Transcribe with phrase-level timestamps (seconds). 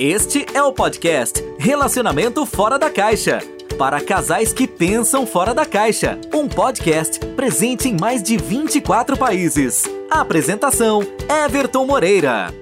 [0.00, 3.40] Este é o podcast Relacionamento Fora da Caixa.
[3.76, 6.16] Para casais que pensam fora da caixa.
[6.32, 9.82] Um podcast presente em mais de 24 países.
[10.08, 11.02] Apresentação:
[11.44, 12.54] Everton Moreira.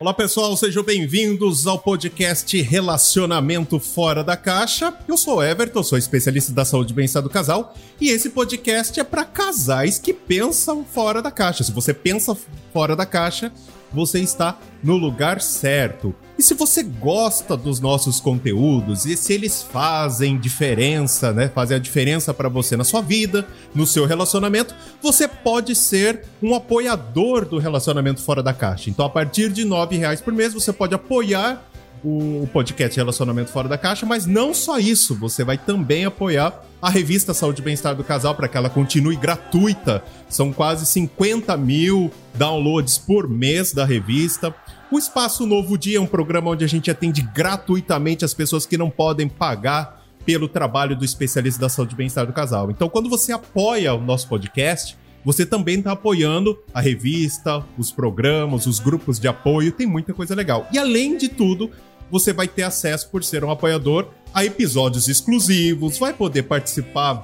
[0.00, 4.92] Olá pessoal, sejam bem-vindos ao podcast Relacionamento Fora da Caixa.
[5.06, 9.04] Eu sou Everton, sou especialista da saúde e bem-estar do casal, e esse podcast é
[9.04, 11.62] para casais que pensam fora da caixa.
[11.62, 12.36] Se você pensa
[12.72, 13.52] fora da caixa,
[13.92, 16.12] você está no lugar certo.
[16.38, 21.48] E se você gosta dos nossos conteúdos e se eles fazem diferença, né?
[21.48, 26.54] Fazem a diferença para você na sua vida, no seu relacionamento, você pode ser um
[26.54, 28.90] apoiador do relacionamento fora da caixa.
[28.90, 31.70] Então, a partir de R$ reais por mês, você pode apoiar
[32.04, 36.90] o podcast Relacionamento Fora da Caixa, mas não só isso, você vai também apoiar a
[36.90, 40.04] revista Saúde e Bem-Estar do Casal para que ela continue gratuita.
[40.28, 44.54] São quase 50 mil downloads por mês da revista.
[44.90, 48.76] O Espaço Novo Dia é um programa onde a gente atende gratuitamente as pessoas que
[48.76, 52.70] não podem pagar pelo trabalho do especialista da saúde e bem-estar do casal.
[52.70, 58.66] Então, quando você apoia o nosso podcast, você também está apoiando a revista, os programas,
[58.66, 60.66] os grupos de apoio, tem muita coisa legal.
[60.70, 61.70] E além de tudo,
[62.10, 67.22] você vai ter acesso, por ser um apoiador, a episódios exclusivos, vai poder participar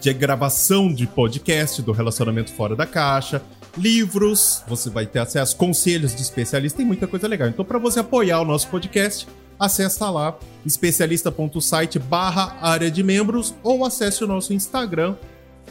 [0.00, 3.42] de gravação de podcast do Relacionamento Fora da Caixa,
[3.78, 7.48] livros, você vai ter acesso a conselhos de especialistas, tem muita coisa legal.
[7.48, 9.26] Então, para você apoiar o nosso podcast,
[9.58, 15.16] acessa lá especialista.site barra área de membros ou acesse o nosso Instagram,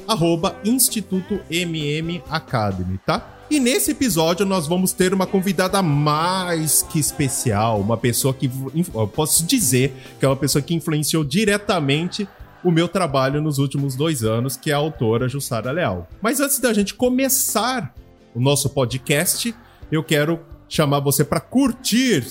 [0.08, 3.33] arroba Instituto MM Academy, tá?
[3.49, 8.52] E nesse episódio nós vamos ter uma convidada mais que especial, uma pessoa que
[8.94, 12.27] eu posso dizer que é uma pessoa que influenciou diretamente
[12.67, 16.05] o meu trabalho nos últimos dois anos, que é a autora Jussara Leal.
[16.21, 17.95] Mas antes da gente começar
[18.35, 19.55] o nosso podcast,
[19.89, 22.27] eu quero chamar você para curtir.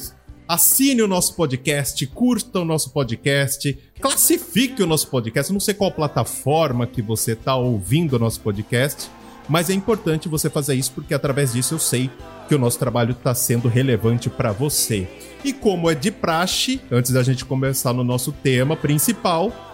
[0.47, 5.51] Assine o nosso podcast, curta o nosso podcast, classifique o nosso podcast.
[5.51, 9.11] Não sei qual plataforma que você está ouvindo o nosso podcast,
[9.49, 12.11] mas é importante você fazer isso porque através disso eu sei
[12.47, 15.09] que o nosso trabalho está sendo relevante para você.
[15.43, 19.66] E como é de praxe, antes da gente começar no nosso tema principal,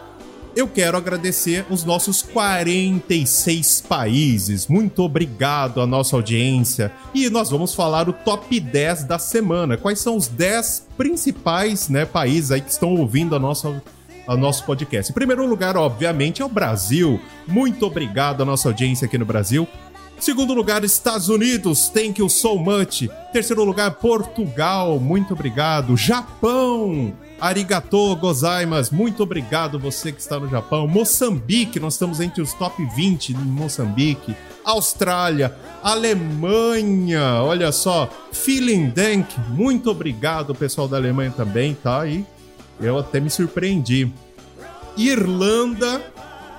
[0.54, 4.66] eu quero agradecer os nossos 46 países.
[4.66, 6.92] Muito obrigado à nossa audiência.
[7.14, 9.76] E nós vamos falar o top 10 da semana.
[9.76, 13.82] Quais são os 10 principais né, países aí que estão ouvindo a nossa
[14.26, 15.10] ao nosso podcast.
[15.10, 17.20] Em primeiro lugar, obviamente, é o Brasil.
[17.46, 19.66] Muito obrigado à nossa audiência aqui no Brasil.
[20.18, 23.08] Segundo lugar, Estados Unidos, thank you so much.
[23.32, 25.96] Terceiro lugar, Portugal, muito obrigado.
[25.96, 30.86] Japão, arigato gozaimasu, muito obrigado você que está no Japão.
[30.86, 34.36] Moçambique, nós estamos entre os top 20 em Moçambique.
[34.64, 35.52] Austrália,
[35.82, 38.08] Alemanha, olha só.
[38.30, 42.06] Feeling Dank, muito obrigado pessoal da Alemanha também, tá?
[42.06, 42.24] E
[42.80, 44.08] eu até me surpreendi.
[44.96, 46.00] Irlanda,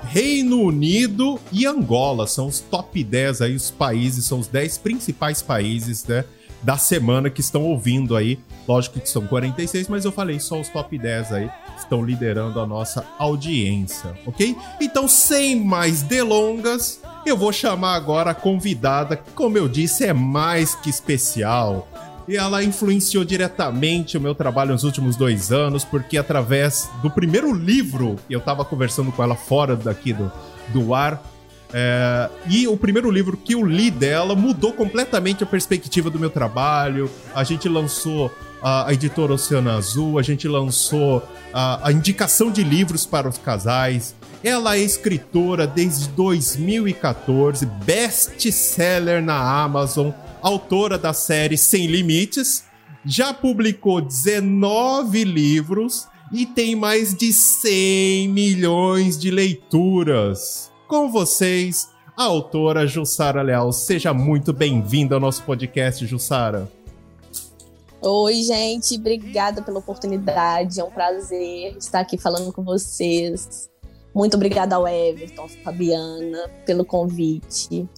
[0.04, 5.42] Reino Unido e Angola são os top 10 aí, os países, são os 10 principais
[5.42, 6.26] países, né?
[6.64, 8.40] Da semana que estão ouvindo aí.
[8.68, 12.66] Lógico que são 46, mas eu falei só os top 10 aí estão liderando a
[12.66, 14.56] nossa audiência, ok?
[14.80, 20.14] Então, sem mais delongas, eu vou chamar agora a convidada, que, como eu disse, é
[20.14, 21.88] mais que especial
[22.28, 27.54] e ela influenciou diretamente o meu trabalho nos últimos dois anos, porque através do primeiro
[27.54, 30.32] livro, eu estava conversando com ela fora daqui do,
[30.70, 31.22] do ar,
[31.74, 36.30] é, e o primeiro livro que eu li dela mudou completamente a perspectiva do meu
[36.30, 37.10] trabalho.
[37.34, 42.64] A gente lançou a, a editora Oceano Azul, a gente lançou a, a indicação de
[42.64, 44.16] livros para os casais.
[44.44, 50.12] Ela é escritora desde 2014, best-seller na Amazon
[50.44, 52.66] autora da série Sem Limites,
[53.06, 60.73] já publicou 19 livros e tem mais de 100 milhões de leituras.
[60.94, 63.74] Com vocês, a autora Jussara Leal.
[63.74, 66.72] Seja muito bem-vinda ao nosso podcast, Jussara.
[68.00, 70.80] Oi, gente, obrigada pela oportunidade.
[70.80, 73.72] É um prazer estar aqui falando com vocês.
[74.14, 77.90] Muito obrigada ao Everton, Fabiana, pelo convite.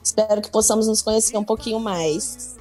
[0.00, 2.56] Espero que possamos nos conhecer um pouquinho mais.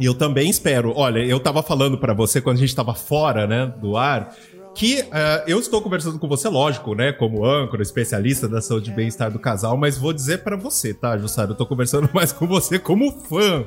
[0.00, 0.92] E eu também espero.
[0.96, 4.34] Olha, eu tava falando para você quando a gente tava fora, né, do ar,
[4.74, 8.94] que uh, eu estou conversando com você, lógico, né, como âncora, especialista da saúde e
[8.94, 11.50] bem-estar do casal, mas vou dizer para você, tá, Jussara?
[11.50, 13.64] Eu tô conversando mais com você como fã.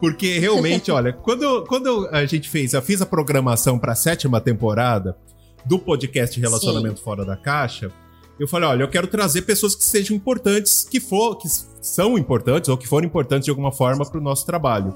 [0.00, 4.40] Porque realmente, olha, quando, quando a gente fez, eu fiz a programação para a sétima
[4.40, 5.16] temporada
[5.64, 7.04] do podcast Relacionamento Sim.
[7.04, 7.90] Fora da Caixa,
[8.38, 11.48] eu falei, olha, eu quero trazer pessoas que sejam importantes, que for, que
[11.80, 14.94] são importantes ou que foram importantes de alguma forma para o nosso trabalho.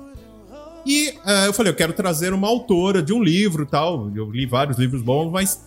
[0.85, 4.11] E uh, eu falei, eu quero trazer uma autora de um livro tal.
[4.15, 5.61] Eu li vários livros bons, mas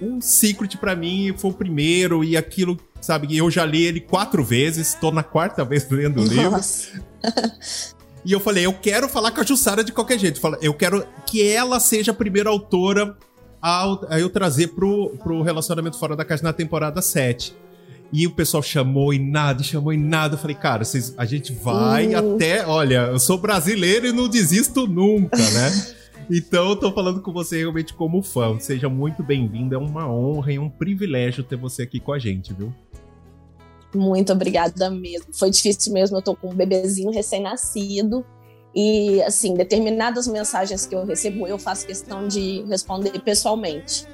[0.00, 4.42] um Secret para mim foi o primeiro e aquilo, sabe, eu já li ele quatro
[4.42, 6.60] vezes, tô na quarta vez lendo o livro.
[8.24, 10.40] e eu falei, eu quero falar com a Jussara de qualquer jeito.
[10.60, 13.16] Eu quero que ela seja a primeira autora
[13.60, 17.54] a, a eu trazer pro, pro Relacionamento Fora da Caixa na temporada 7.
[18.12, 20.34] E o pessoal chamou e nada, chamou e nada.
[20.34, 22.34] Eu falei, cara, vocês, a gente vai uhum.
[22.34, 22.66] até.
[22.66, 25.94] Olha, eu sou brasileiro e não desisto nunca, né?
[26.30, 28.58] Então, eu tô falando com você realmente como fã.
[28.58, 29.74] Seja muito bem-vindo.
[29.74, 32.72] É uma honra e um privilégio ter você aqui com a gente, viu?
[33.94, 35.26] Muito obrigada mesmo.
[35.32, 36.16] Foi difícil mesmo.
[36.16, 38.24] Eu tô com um bebezinho recém-nascido.
[38.74, 44.06] E, assim, determinadas mensagens que eu recebo, eu faço questão de responder pessoalmente.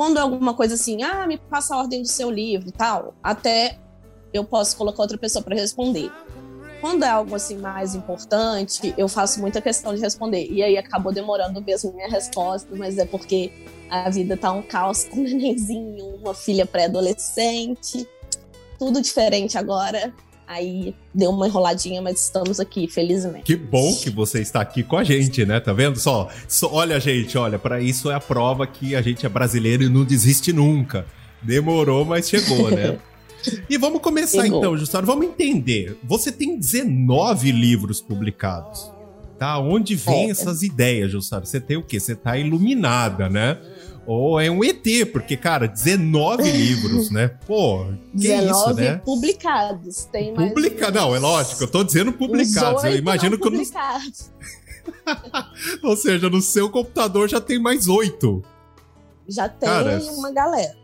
[0.00, 3.12] Quando é alguma coisa assim, ah, me passa a ordem do seu livro e tal,
[3.22, 3.78] até
[4.32, 6.10] eu posso colocar outra pessoa para responder.
[6.80, 10.50] Quando é algo assim mais importante, eu faço muita questão de responder.
[10.50, 13.52] E aí acabou demorando mesmo minha resposta, mas é porque
[13.90, 18.08] a vida tá um caos com um nenenzinho, uma filha pré-adolescente,
[18.78, 20.14] tudo diferente agora.
[20.50, 23.44] Aí deu uma enroladinha, mas estamos aqui, felizmente.
[23.44, 25.60] Que bom que você está aqui com a gente, né?
[25.60, 26.28] Tá vendo só?
[26.48, 29.88] só olha, gente, olha, para isso é a prova que a gente é brasileiro e
[29.88, 31.06] não desiste nunca.
[31.40, 32.98] Demorou, mas chegou, né?
[33.70, 34.58] e vamos começar chegou.
[34.58, 35.06] então, Justino.
[35.06, 35.96] Vamos entender.
[36.02, 38.90] Você tem 19 livros publicados.
[39.38, 39.56] Tá?
[39.56, 40.30] Onde vem é.
[40.30, 41.46] essas ideias, Justino?
[41.46, 42.00] Você tem o quê?
[42.00, 43.56] Você tá iluminada, né?
[44.12, 47.28] Ou é um ET, porque, cara, 19 livros, né?
[47.46, 48.96] Pô, que 19 isso, né?
[49.04, 50.04] publicados.
[50.06, 50.48] Tem mais.
[50.48, 50.90] Publica...
[50.90, 52.82] Não, é lógico, eu tô dizendo publicados.
[52.82, 53.62] Eu imagino que eu não.
[55.88, 58.42] Ou seja, no seu computador já tem mais oito.
[59.28, 60.74] Já tem cara, uma galera.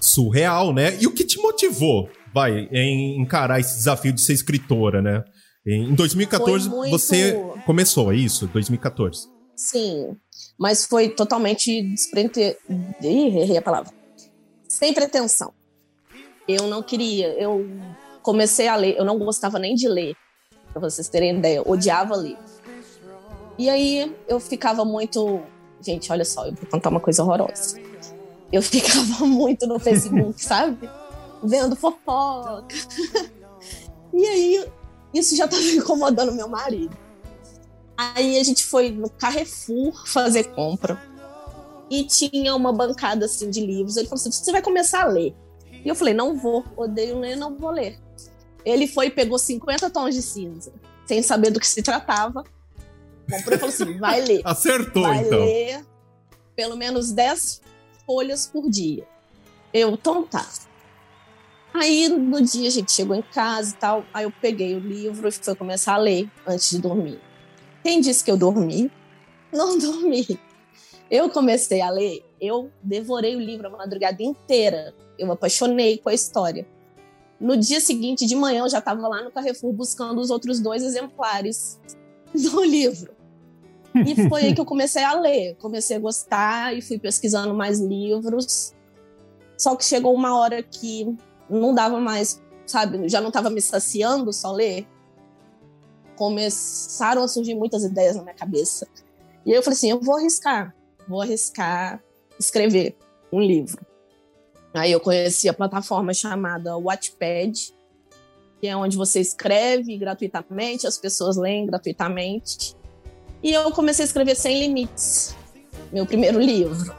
[0.00, 0.96] Surreal, né?
[1.00, 5.24] E o que te motivou, vai, em encarar esse desafio de ser escritora, né?
[5.66, 6.88] Em 2014 muito...
[6.88, 7.32] você
[7.66, 8.46] começou, é isso?
[8.46, 9.41] 2014.
[9.62, 10.16] Sim,
[10.58, 12.56] mas foi totalmente desprende...
[13.00, 13.94] Ih, errei a palavra.
[14.68, 15.54] Sem pretensão.
[16.48, 17.64] Eu não queria, eu
[18.22, 20.16] comecei a ler, eu não gostava nem de ler,
[20.72, 22.36] para vocês terem ideia, odiava ler.
[23.56, 25.40] E aí eu ficava muito.
[25.80, 27.80] Gente, olha só, eu vou contar uma coisa horrorosa.
[28.50, 30.90] Eu ficava muito no Facebook, sabe?
[31.44, 32.66] Vendo fofoca.
[34.12, 34.66] e aí,
[35.14, 37.01] isso já estava incomodando meu marido.
[37.96, 41.00] Aí a gente foi no Carrefour fazer compra.
[41.90, 43.96] E tinha uma bancada assim de livros.
[43.96, 45.34] Ele falou assim: você vai começar a ler.
[45.84, 47.98] E eu falei: não vou, odeio ler, não vou ler.
[48.64, 50.72] Ele foi e pegou 50 tons de cinza,
[51.04, 52.44] sem saber do que se tratava.
[53.30, 54.40] Comprou e falou assim: vai ler.
[54.46, 55.40] Acertou, vai então.
[55.40, 55.84] ler
[56.54, 57.60] pelo menos 10
[58.06, 59.06] folhas por dia.
[59.72, 60.46] Eu, então tá.
[61.74, 65.26] Aí no dia a gente chegou em casa e tal, aí eu peguei o livro
[65.28, 67.18] e fui começar a ler antes de dormir.
[67.82, 68.90] Quem disse que eu dormi?
[69.52, 70.38] Não dormi.
[71.10, 74.94] Eu comecei a ler, eu devorei o livro a madrugada inteira.
[75.18, 76.66] Eu me apaixonei com a história.
[77.38, 80.82] No dia seguinte, de manhã, eu já estava lá no Carrefour buscando os outros dois
[80.82, 81.78] exemplares
[82.32, 83.12] do livro.
[83.94, 85.56] E foi aí que eu comecei a ler.
[85.56, 88.72] Comecei a gostar e fui pesquisando mais livros.
[89.58, 91.14] Só que chegou uma hora que
[91.50, 93.06] não dava mais, sabe?
[93.08, 94.86] Já não estava me saciando só ler
[96.22, 98.86] começaram a surgir muitas ideias na minha cabeça.
[99.44, 100.72] E aí eu falei assim: eu vou arriscar,
[101.08, 102.00] vou arriscar
[102.38, 102.96] escrever
[103.32, 103.84] um livro.
[104.72, 107.74] Aí eu conheci a plataforma chamada Wattpad,
[108.60, 112.76] que é onde você escreve gratuitamente, as pessoas leem gratuitamente.
[113.42, 115.34] E eu comecei a escrever Sem Limites,
[115.92, 116.94] meu primeiro livro.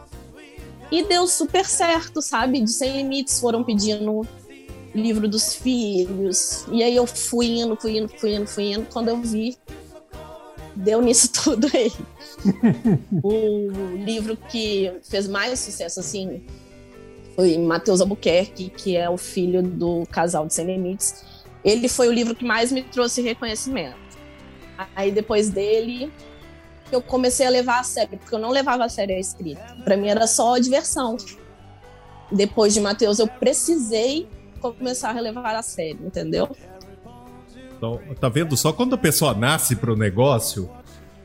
[0.92, 2.60] E deu super certo, sabe?
[2.60, 4.28] De Sem Limites foram pedindo
[4.94, 6.66] livro dos filhos.
[6.72, 8.88] E aí eu fui indo, fui indo, fui indo, fui indo.
[8.92, 9.58] Quando eu vi,
[10.76, 11.92] deu nisso tudo aí.
[13.24, 16.44] o livro que fez mais sucesso, assim,
[17.36, 21.24] foi Matheus Albuquerque, que é o filho do casal de Sem Limites.
[21.64, 23.98] Ele foi o livro que mais me trouxe reconhecimento.
[24.96, 26.12] Aí depois dele,
[26.92, 29.78] eu comecei a levar a sério, porque eu não levava a sério a escrita.
[29.84, 31.16] Para mim era só diversão.
[32.32, 34.28] Depois de Matheus, eu precisei
[34.72, 36.50] começar a relevar a sério, entendeu?
[37.76, 38.56] Então, tá vendo?
[38.56, 40.70] Só quando a pessoa nasce pro negócio,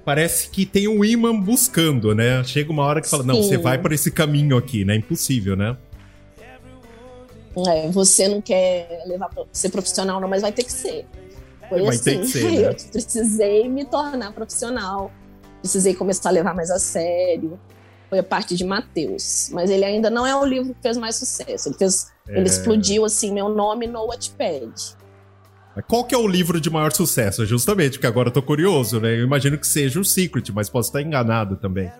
[0.04, 2.42] parece que tem um imã buscando, né?
[2.42, 3.28] Chega uma hora que fala, Sim.
[3.28, 4.96] não, você vai por esse caminho aqui, né?
[4.96, 5.76] Impossível, né?
[7.66, 11.06] É, você não quer levar pra ser profissional, não, mas vai ter que ser.
[11.68, 12.04] Foi vai assim.
[12.04, 12.68] ter que ser, né?
[12.70, 15.12] Eu precisei me tornar profissional,
[15.60, 17.58] precisei começar a levar mais a sério.
[18.08, 19.50] Foi a parte de Mateus.
[19.52, 21.68] Mas ele ainda não é o livro que fez mais sucesso.
[21.68, 22.38] Ele fez é...
[22.38, 24.96] Ele explodiu, assim, meu nome no Wattpad.
[25.86, 27.46] Qual que é o livro de maior sucesso?
[27.46, 29.14] Justamente, porque agora eu tô curioso, né?
[29.14, 31.90] Eu imagino que seja o Secret, mas posso estar enganado também.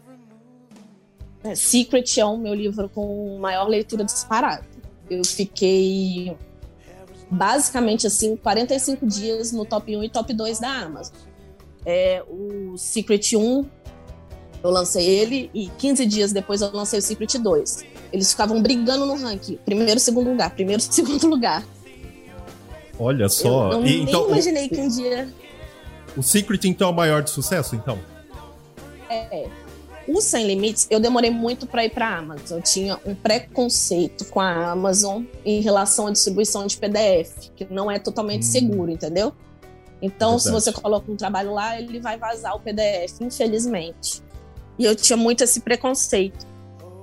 [1.44, 4.64] É, Secret é o meu livro com maior leitura disparada.
[5.08, 6.36] Eu fiquei
[7.30, 11.14] basicamente assim 45 dias no top 1 e top 2 da Amazon.
[11.86, 13.64] É, o Secret 1,
[14.62, 17.84] eu lancei ele e 15 dias depois eu lancei o Secret 2.
[18.12, 21.64] Eles ficavam brigando no ranking, primeiro, segundo lugar, primeiro, segundo lugar.
[22.98, 23.72] Olha só.
[23.72, 25.28] Eu, eu e, nem então, imaginei o, que um dia.
[26.16, 27.98] O Secret, então, é o maior de sucesso, então?
[29.08, 29.48] É.
[30.08, 32.58] O Sem Limites, eu demorei muito para ir para a Amazon.
[32.58, 37.90] Eu tinha um preconceito com a Amazon em relação à distribuição de PDF, que não
[37.90, 38.50] é totalmente hum.
[38.50, 39.34] seguro, entendeu?
[40.00, 40.42] Então, Verdade.
[40.44, 44.22] se você coloca um trabalho lá, ele vai vazar o PDF, infelizmente.
[44.78, 46.46] E eu tinha muito esse preconceito.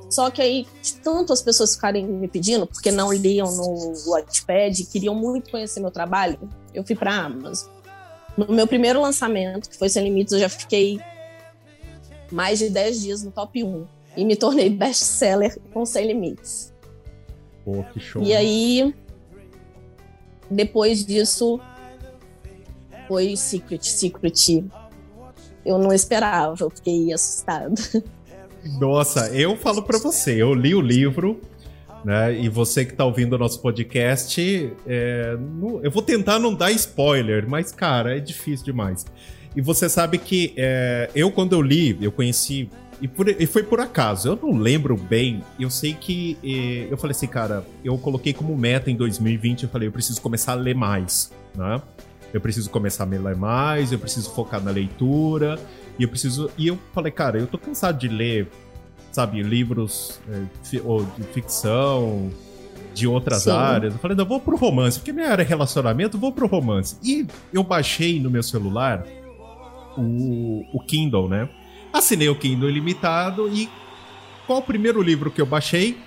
[0.09, 4.85] Só que aí, de tanto as pessoas ficarem me pedindo, porque não liam no Wattpad,
[4.85, 6.39] queriam muito conhecer meu trabalho,
[6.73, 7.69] eu fui para a Amazon.
[8.37, 10.99] No meu primeiro lançamento, que foi Sem Limites, eu já fiquei
[12.31, 16.73] mais de 10 dias no top 1 e me tornei best-seller com Sem Limites.
[17.63, 18.21] Pô, que show.
[18.21, 18.93] E aí,
[20.49, 21.59] depois disso,
[23.07, 24.63] foi Secret, Secret.
[25.65, 27.73] Eu não esperava, eu fiquei assustada.
[28.79, 31.41] Nossa, eu falo para você, eu li o livro,
[32.03, 32.39] né?
[32.39, 35.37] E você que tá ouvindo o nosso podcast, é,
[35.81, 39.05] eu vou tentar não dar spoiler, mas, cara, é difícil demais.
[39.55, 42.69] E você sabe que é, eu, quando eu li, eu conheci.
[43.01, 45.43] E, por, e, foi por acaso, eu não lembro bem.
[45.59, 46.37] Eu sei que.
[46.89, 50.51] Eu falei assim, cara, eu coloquei como meta em 2020, eu falei, eu preciso começar
[50.51, 51.81] a ler mais, né?
[52.35, 55.57] Eu preciso começar a ler mais, eu preciso focar na leitura.
[55.97, 56.51] E eu preciso.
[56.57, 58.51] E eu falei, cara, eu tô cansado de ler,
[59.09, 62.29] sabe, livros é, ou de ficção,
[62.93, 63.51] de outras Sim.
[63.51, 63.93] áreas.
[63.93, 66.97] Eu falei, não, vou pro romance, porque minha área é relacionamento, vou pro romance.
[67.01, 69.05] E eu baixei no meu celular
[69.97, 71.47] o, o Kindle, né?
[71.93, 73.69] Assinei o Kindle ilimitado e
[74.45, 75.97] qual o primeiro livro que eu baixei?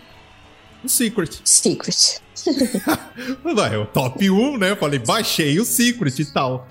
[0.85, 1.41] O Secret.
[1.43, 2.21] Secret.
[3.73, 4.71] é o top 1, né?
[4.71, 6.67] Eu falei, baixei o Secret e tal.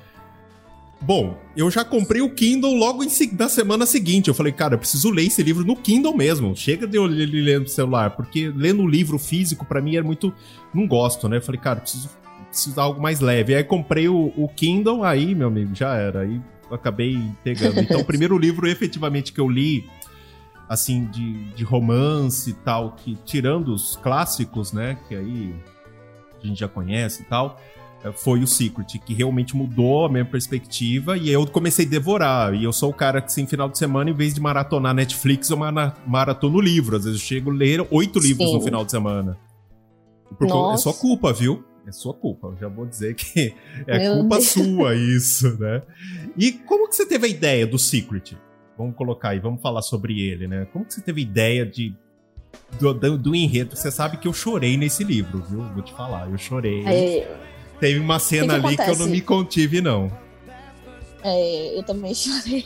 [1.00, 4.28] Bom, eu já comprei o Kindle logo em, na semana seguinte.
[4.28, 6.56] Eu falei, cara, eu preciso ler esse livro no Kindle mesmo.
[6.56, 10.34] Chega de eu ler no celular, porque lendo o livro físico para mim é muito.
[10.74, 11.38] Não gosto, né?
[11.38, 12.10] Eu falei, cara, preciso,
[12.50, 13.54] preciso dar algo mais leve.
[13.54, 16.22] Aí comprei o, o Kindle, aí, meu amigo, já era.
[16.22, 17.80] Aí acabei pegando.
[17.80, 19.86] Então, o primeiro livro efetivamente que eu li,
[20.68, 25.56] assim, de, de romance e tal, que tirando os clássicos, né, que aí
[26.42, 27.58] a gente já conhece e tal,
[28.04, 32.54] é, foi o Secret, que realmente mudou a minha perspectiva e eu comecei a devorar.
[32.54, 35.50] E eu sou o cara que, assim, final de semana, em vez de maratonar Netflix,
[35.50, 35.58] eu
[36.06, 36.96] maratono livro.
[36.96, 39.38] Às vezes eu chego a ler oito livros no final de semana.
[40.38, 41.64] Porque é só culpa, viu?
[41.88, 42.48] É sua culpa.
[42.48, 43.54] Eu já vou dizer que
[43.88, 44.50] é Meu culpa Deus.
[44.50, 45.82] sua isso, né?
[46.38, 48.38] E como que você teve a ideia do Secret?
[48.78, 50.68] Vamos colocar aí, vamos falar sobre ele, né?
[50.72, 51.96] Como que você teve ideia de
[52.80, 53.76] do, do, do enredo?
[53.76, 55.64] Você sabe que eu chorei nesse livro, viu?
[55.74, 56.86] Vou te falar, eu chorei.
[56.86, 57.38] É...
[57.80, 58.96] Teve uma cena que que ali acontece?
[58.96, 60.12] que eu não me contive, não.
[61.24, 62.66] É, eu também chorei.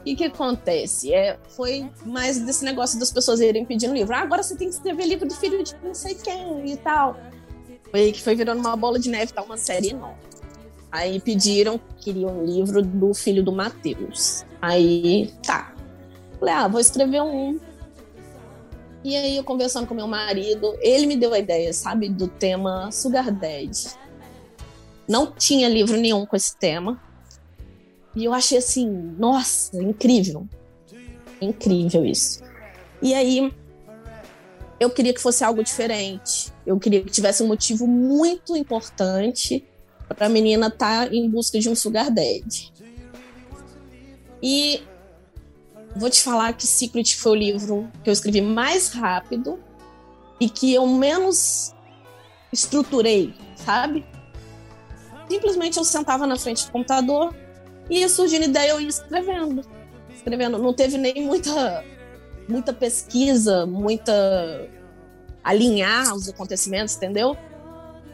[0.00, 1.12] O que, que acontece?
[1.12, 4.14] É, foi mais desse negócio das pessoas irem pedindo livro.
[4.14, 7.18] Ah, agora você tem que escrever livro do filho de não sei quem e tal.
[7.90, 10.16] Foi que foi virando uma bola de neve, tá uma série enorme.
[10.90, 14.44] Aí pediram, queriam um livro do filho do Matheus.
[14.60, 15.74] Aí, tá.
[16.38, 17.60] Falei, ah, vou escrever um.
[19.04, 22.90] E aí, eu conversando com meu marido, ele me deu a ideia, sabe, do tema
[22.90, 23.88] Sugar Daddy.
[25.08, 27.00] Não tinha livro nenhum com esse tema.
[28.14, 30.46] E eu achei assim, nossa, incrível.
[31.40, 32.42] Incrível isso.
[33.00, 33.52] E aí,
[34.80, 36.52] eu queria que fosse algo diferente.
[36.66, 39.64] Eu queria que tivesse um motivo muito importante
[40.14, 42.72] para a menina tá em busca de um sugar daddy.
[44.42, 44.82] E
[45.96, 49.58] vou te falar que Secret foi o livro que eu escrevi mais rápido
[50.40, 51.74] e que eu menos
[52.52, 54.04] estruturei, sabe?
[55.28, 57.34] Simplesmente eu sentava na frente do computador
[57.88, 59.62] e ia surgindo ideia eu ia escrevendo.
[60.14, 60.58] Escrevendo.
[60.58, 61.84] Não teve nem muita
[62.48, 64.68] muita pesquisa, muita
[65.42, 67.36] alinhar os acontecimentos, entendeu?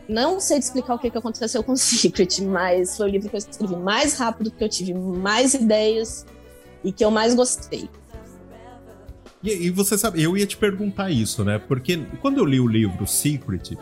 [0.08, 3.36] Não sei te explicar o que, que aconteceu com Secret, mas foi o livro que
[3.36, 6.25] eu escrevi mais rápido, que eu tive mais ideias
[6.84, 7.88] e que eu mais gostei.
[9.42, 11.58] E, e, você sabe, eu ia te perguntar isso, né?
[11.58, 13.76] Porque quando eu li o livro Secret,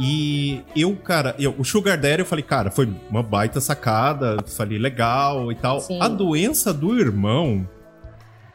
[0.00, 4.78] e eu, cara, eu, o Sugar Daddy, eu falei, cara, foi uma baita sacada, falei,
[4.78, 5.80] legal e tal.
[5.80, 6.00] Sim.
[6.00, 7.68] A doença do irmão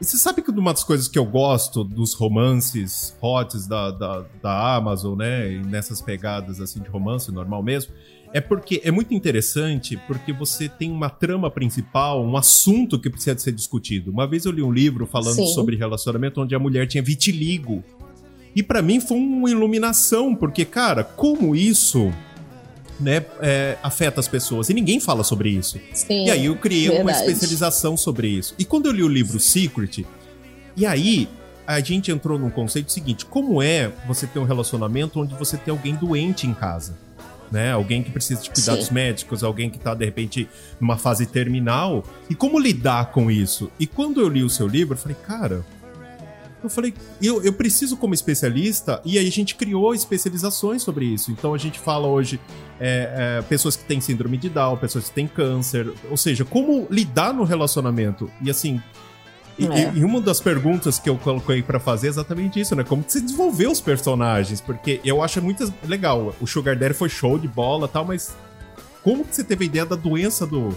[0.04, 4.26] e você sabe que uma das coisas que eu gosto dos romances hots da, da,
[4.42, 5.62] da Amazon, né?
[5.66, 7.94] Nessas pegadas assim de romance normal mesmo,
[8.34, 13.38] é porque é muito interessante porque você tem uma trama principal, um assunto que precisa
[13.40, 14.12] ser discutido.
[14.12, 15.48] Uma vez eu li um livro falando Sim.
[15.54, 17.82] sobre relacionamento onde a mulher tinha vitiligo.
[18.54, 22.12] E para mim foi uma iluminação, porque, cara, como isso
[23.00, 24.70] né, é, afeta as pessoas.
[24.70, 25.80] E ninguém fala sobre isso.
[25.94, 27.04] Sim, e aí eu criei verdade.
[27.04, 28.56] uma especialização sobre isso.
[28.58, 30.06] E quando eu li o livro Secret,
[30.76, 31.28] e aí
[31.66, 35.72] a gente entrou num conceito seguinte: como é você ter um relacionamento onde você tem
[35.72, 36.98] alguém doente em casa?
[37.52, 37.72] Né?
[37.72, 38.94] Alguém que precisa de cuidados Sim.
[38.96, 42.04] médicos, alguém que está de repente numa fase terminal.
[42.28, 43.72] E como lidar com isso?
[43.80, 45.64] E quando eu li o seu livro, eu falei, cara,
[46.66, 51.32] eu falei, eu, eu preciso como especialista, e aí a gente criou especializações sobre isso.
[51.32, 52.40] Então a gente fala hoje
[52.80, 56.88] é, é, pessoas que têm síndrome de Down, pessoas que têm câncer, ou seja, como
[56.90, 58.30] lidar no relacionamento.
[58.42, 58.82] E assim,
[59.58, 59.94] e, é.
[59.94, 62.84] e, uma das perguntas que eu coloquei para fazer é exatamente isso, né?
[62.84, 64.60] Como que você desenvolveu os personagens?
[64.60, 66.34] Porque eu acho muito legal.
[66.42, 68.36] O Sugar Daddy foi show de bola tal, mas
[69.04, 70.76] como que você teve a ideia da doença do,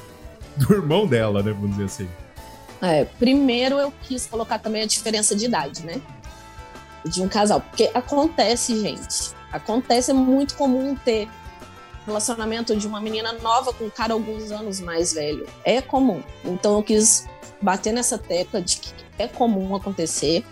[0.57, 1.53] do irmão dela, né?
[1.53, 2.09] Vamos dizer assim.
[2.83, 6.01] É, primeiro eu quis colocar também a diferença de idade, né?
[7.05, 7.61] De um casal.
[7.61, 9.35] Porque acontece, gente.
[9.53, 11.29] Acontece, é muito comum ter
[12.07, 15.47] relacionamento de uma menina nova com um cara alguns anos mais velho.
[15.65, 16.23] É comum.
[16.45, 17.27] Então eu quis
[17.61, 20.45] bater nessa tecla de que é comum acontecer.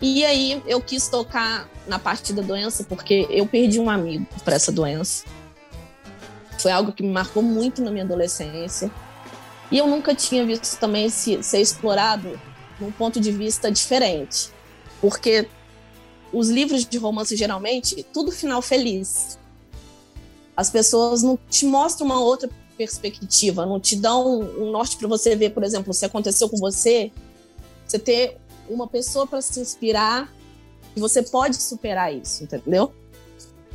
[0.00, 4.54] E aí eu quis tocar na parte da doença porque eu perdi um amigo para
[4.54, 5.24] essa doença.
[6.58, 8.90] Foi algo que me marcou muito na minha adolescência.
[9.70, 12.40] E eu nunca tinha visto também se, ser explorado
[12.80, 14.50] num ponto de vista diferente.
[15.00, 15.48] Porque
[16.32, 19.38] os livros de romance, geralmente, tudo final feliz.
[20.56, 25.36] As pessoas não te mostram uma outra perspectiva, não te dão um norte para você
[25.36, 27.12] ver, por exemplo, se aconteceu com você,
[27.86, 30.32] você ter uma pessoa para se inspirar
[30.96, 32.92] e você pode superar isso, entendeu?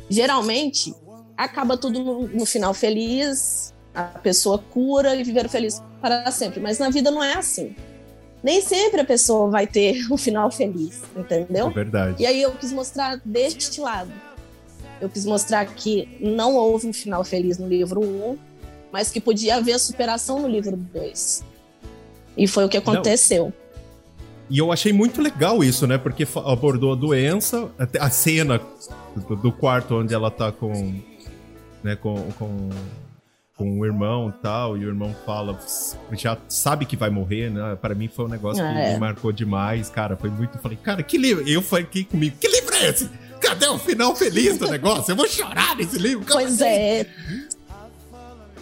[0.08, 0.94] Geralmente,
[1.36, 6.78] acaba tudo no, no final feliz, a pessoa cura e viver feliz para sempre, mas
[6.78, 7.74] na vida não é assim.
[8.42, 11.68] Nem sempre a pessoa vai ter um final feliz, entendeu?
[11.68, 12.22] É verdade.
[12.22, 14.12] E aí eu quis mostrar deste lado.
[15.00, 18.38] Eu quis mostrar que não houve um final feliz no livro 1,
[18.92, 21.44] mas que podia haver superação no livro 2.
[22.36, 23.46] E foi o que aconteceu.
[23.46, 23.66] Não.
[24.48, 25.98] E eu achei muito legal isso, né?
[25.98, 28.60] Porque abordou a doença, a cena
[29.42, 31.00] do quarto onde ela tá com.
[31.82, 32.68] Né, com, com,
[33.56, 35.58] com o irmão e tal, e o irmão fala,
[36.12, 37.74] já sabe que vai morrer, né?
[37.80, 38.92] Para mim foi um negócio que é.
[38.92, 40.14] me marcou demais, cara.
[40.14, 40.58] Foi muito.
[40.58, 41.48] Falei, cara, que livro?
[41.48, 43.10] Eu falei comigo, que livro é esse?
[43.40, 45.10] Cadê o final feliz do negócio?
[45.12, 46.26] Eu vou chorar nesse livro.
[46.30, 46.64] pois assim?
[46.64, 47.06] é.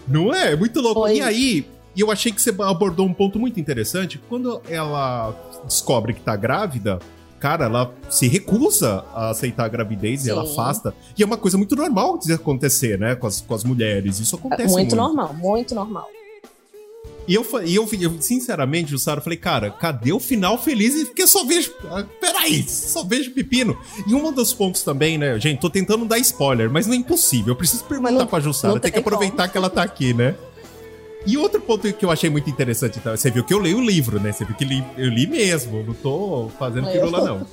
[0.07, 0.53] Não é?
[0.53, 1.09] É muito louco.
[1.09, 4.21] E aí, eu achei que você abordou um ponto muito interessante.
[4.29, 7.01] Quando ela descobre que tá grávida,
[7.45, 10.29] cara, ela se recusa a aceitar a gravidez Sim.
[10.29, 10.95] e ela afasta.
[11.15, 14.19] E é uma coisa muito normal de acontecer, né, com as, com as mulheres.
[14.19, 14.97] Isso acontece muito.
[14.97, 16.09] Muito normal, muito normal.
[17.29, 21.05] E eu, e eu, eu sinceramente, Jussara, falei, cara, cadê o final feliz?
[21.05, 21.71] Porque eu só vejo.
[21.91, 23.77] Ah, peraí, só vejo pepino.
[24.07, 27.53] E um dos pontos também, né, gente, tô tentando dar spoiler, mas não é impossível.
[27.53, 29.53] Eu preciso perguntar não, pra Jussara, tem que aproveitar como.
[29.53, 30.35] que ela tá aqui, né?
[31.27, 33.81] E outro ponto que eu achei muito interessante, então, você viu que eu leio o
[33.81, 34.31] livro, né?
[34.31, 37.47] Você viu que li, eu li mesmo, não tô fazendo pirula, não.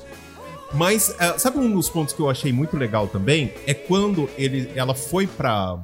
[0.74, 3.52] Mas, uh, sabe um dos pontos que eu achei muito legal também?
[3.66, 5.78] É quando ele, ela foi pra,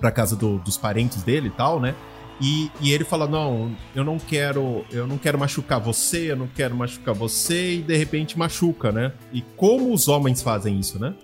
[0.00, 1.94] pra casa do, dos parentes dele e tal, né?
[2.40, 6.46] E, e ele fala: Não, eu não quero, eu não quero machucar você, eu não
[6.46, 9.12] quero machucar você, e de repente machuca, né?
[9.32, 11.14] E como os homens fazem isso, né?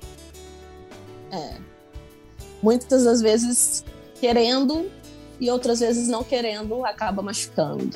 [1.30, 1.56] É.
[2.62, 3.84] Muitas das vezes
[4.20, 4.90] querendo
[5.40, 7.90] e outras vezes não querendo, acaba machucando.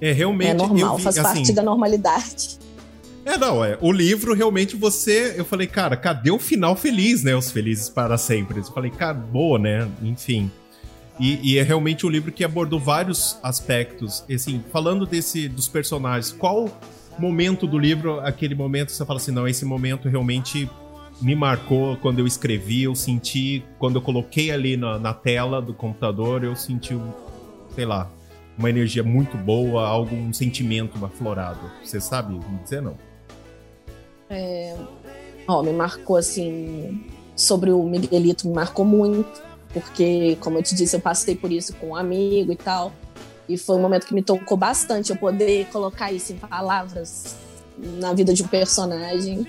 [0.00, 0.50] É realmente.
[0.50, 2.58] É normal, vi, faz assim, parte da normalidade.
[3.24, 3.76] É, não, é.
[3.80, 5.34] O livro realmente você.
[5.36, 7.34] Eu falei, cara, cadê o final feliz, né?
[7.36, 8.58] Os felizes para sempre.
[8.58, 9.88] Eu falei, acabou, né?
[10.02, 10.50] Enfim.
[11.20, 14.24] E, e, é realmente um livro que abordou vários aspectos.
[14.28, 16.70] E, assim, falando desse dos personagens, qual
[17.18, 20.70] momento do livro, aquele momento você fala assim, não, esse momento realmente
[21.20, 25.74] me marcou quando eu escrevi, eu senti, quando eu coloquei ali na, na tela do
[25.74, 26.96] computador, eu senti,
[27.74, 28.10] sei lá,
[28.56, 31.60] uma energia muito boa, algo, um sentimento aflorado.
[31.82, 32.96] Você sabe me dizer, não?
[34.30, 34.76] É...
[35.46, 37.04] Oh, me marcou, assim,
[37.34, 41.74] sobre o Miguelito, me marcou muito, porque, como eu te disse, eu passei por isso
[41.76, 42.92] com um amigo e tal,
[43.48, 47.36] e foi um momento que me tocou bastante, eu poder colocar isso em palavras
[47.78, 49.46] na vida de um personagem.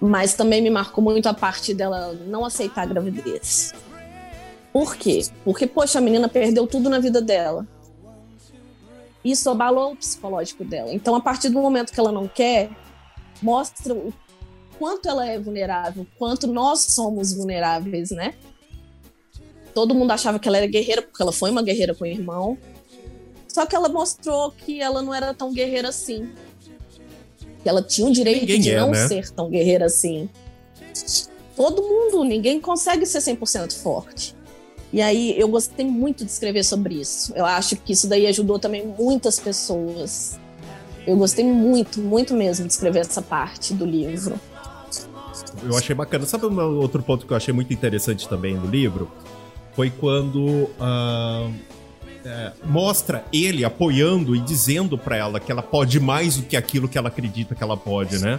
[0.00, 3.72] Mas também me marcou muito a parte dela não aceitar a gravidez.
[4.72, 5.26] Por quê?
[5.44, 7.66] Porque, poxa, a menina perdeu tudo na vida dela.
[9.24, 10.92] Isso abalou o psicológico dela.
[10.92, 12.70] Então, a partir do momento que ela não quer,
[13.42, 14.12] mostra o
[14.78, 18.34] quanto ela é vulnerável, quanto nós somos vulneráveis, né?
[19.74, 22.56] Todo mundo achava que ela era guerreira, porque ela foi uma guerreira com o irmão.
[23.48, 26.32] Só que ela mostrou que ela não era tão guerreira assim.
[27.62, 29.08] Que ela tinha o direito Ninguém de é, não né?
[29.08, 30.28] ser tão guerreira assim.
[31.56, 34.36] Todo mundo, ninguém consegue ser 100% forte.
[34.92, 37.32] E aí eu gostei muito de escrever sobre isso.
[37.34, 40.38] Eu acho que isso daí ajudou também muitas pessoas.
[41.06, 44.38] Eu gostei muito, muito mesmo de escrever essa parte do livro.
[45.62, 46.26] Eu achei bacana.
[46.26, 49.10] Sabe um outro ponto que eu achei muito interessante também no livro?
[49.74, 51.50] Foi quando ah,
[52.24, 56.88] é, mostra ele apoiando e dizendo pra ela que ela pode mais do que aquilo
[56.88, 58.38] que ela acredita que ela pode, né?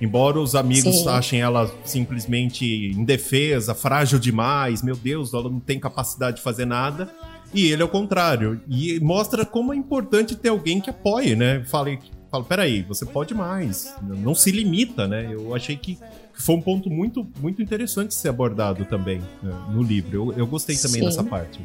[0.00, 1.08] Embora os amigos Sim.
[1.08, 7.08] achem ela simplesmente indefesa, frágil demais, meu Deus, ela não tem capacidade de fazer nada.
[7.52, 8.60] E ele é o contrário.
[8.68, 11.62] E mostra como é importante ter alguém que apoie, né?
[11.64, 13.94] Fale, fala, peraí, você pode mais.
[14.02, 15.28] Não se limita, né?
[15.32, 15.96] Eu achei que
[16.34, 20.32] foi um ponto muito, muito interessante de ser abordado também né, no livro.
[20.32, 21.06] Eu, eu gostei também Sim.
[21.06, 21.60] dessa parte.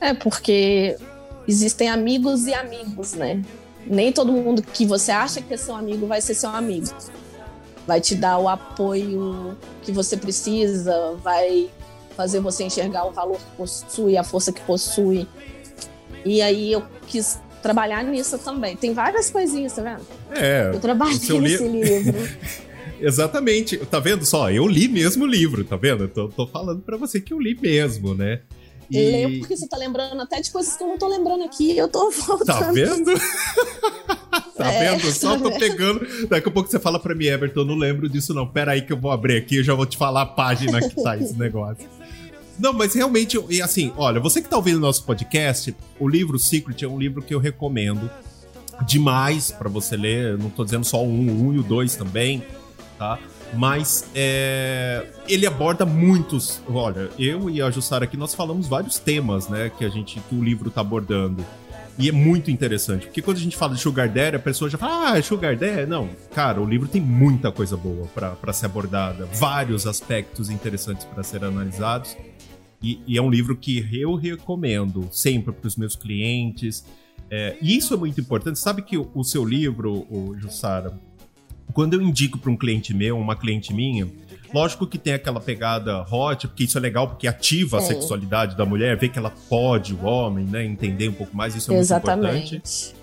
[0.00, 0.96] É, porque
[1.46, 3.42] existem amigos e amigos, né?
[3.86, 6.86] Nem todo mundo que você acha que é seu amigo vai ser seu amigo.
[7.86, 11.70] Vai te dar o apoio que você precisa, vai
[12.16, 15.26] fazer você enxergar o valor que possui, a força que possui.
[16.24, 18.76] E aí eu quis trabalhar nisso também.
[18.76, 20.06] Tem várias coisinhas, tá vendo?
[20.32, 22.18] É, Eu trabalhei nesse li- livro.
[23.00, 23.76] exatamente.
[23.78, 24.50] Tá vendo só?
[24.50, 26.04] Eu li mesmo o livro, tá vendo?
[26.04, 28.40] Eu tô, tô falando pra você que eu li mesmo, né?
[28.90, 31.76] Leio porque você tá lembrando até de coisas que eu não tô lembrando aqui.
[31.76, 32.46] Eu tô voltando.
[32.46, 33.12] Tá vendo?
[34.56, 35.12] tá É, vendo?
[35.12, 35.58] Só tá tô vendo?
[35.58, 36.26] pegando.
[36.28, 38.46] Daqui a pouco você fala pra mim, Everton, eu não lembro disso não.
[38.46, 41.02] Pera aí que eu vou abrir aqui, eu já vou te falar a página que
[41.02, 41.86] tá esse negócio.
[42.58, 46.82] Não, mas realmente, e assim, olha, você que tá ouvindo nosso podcast, o livro Secret
[46.82, 48.10] é um livro que eu recomendo
[48.86, 50.32] demais pra você ler.
[50.32, 52.42] Eu não tô dizendo só o um, um e o dois também,
[52.98, 53.18] tá?
[53.54, 56.60] Mas é, ele aborda muitos.
[56.68, 60.34] Olha, eu e a Jussara aqui nós falamos vários temas, né, que a gente que
[60.34, 61.44] o livro tá abordando.
[61.98, 64.78] E é muito interessante, porque quando a gente fala de Sugar Daddy, a pessoa já
[64.78, 65.86] fala, ah, Sugar Daddy.
[65.86, 71.24] Não, cara, o livro tem muita coisa boa pra ser abordada, vários aspectos interessantes pra
[71.24, 72.16] ser analisados.
[72.80, 76.84] E, e é um livro que eu recomendo sempre para os meus clientes.
[77.28, 78.58] É, e isso é muito importante.
[78.58, 80.98] Sabe que o, o seu livro, o Jussara,
[81.72, 84.08] quando eu indico para um cliente meu, uma cliente minha,
[84.52, 88.64] lógico que tem aquela pegada hot, porque isso é legal, porque ativa a sexualidade da
[88.64, 91.86] mulher, vê que ela pode, o homem, né, entender um pouco mais, isso é muito
[91.86, 92.20] importante.
[92.26, 92.98] Exatamente.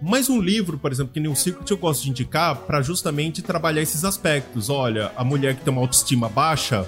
[0.00, 3.42] Mas um livro, por exemplo, que nem o Secret, eu gosto de indicar para justamente
[3.42, 4.70] trabalhar esses aspectos.
[4.70, 6.86] Olha, a mulher que tem uma autoestima baixa,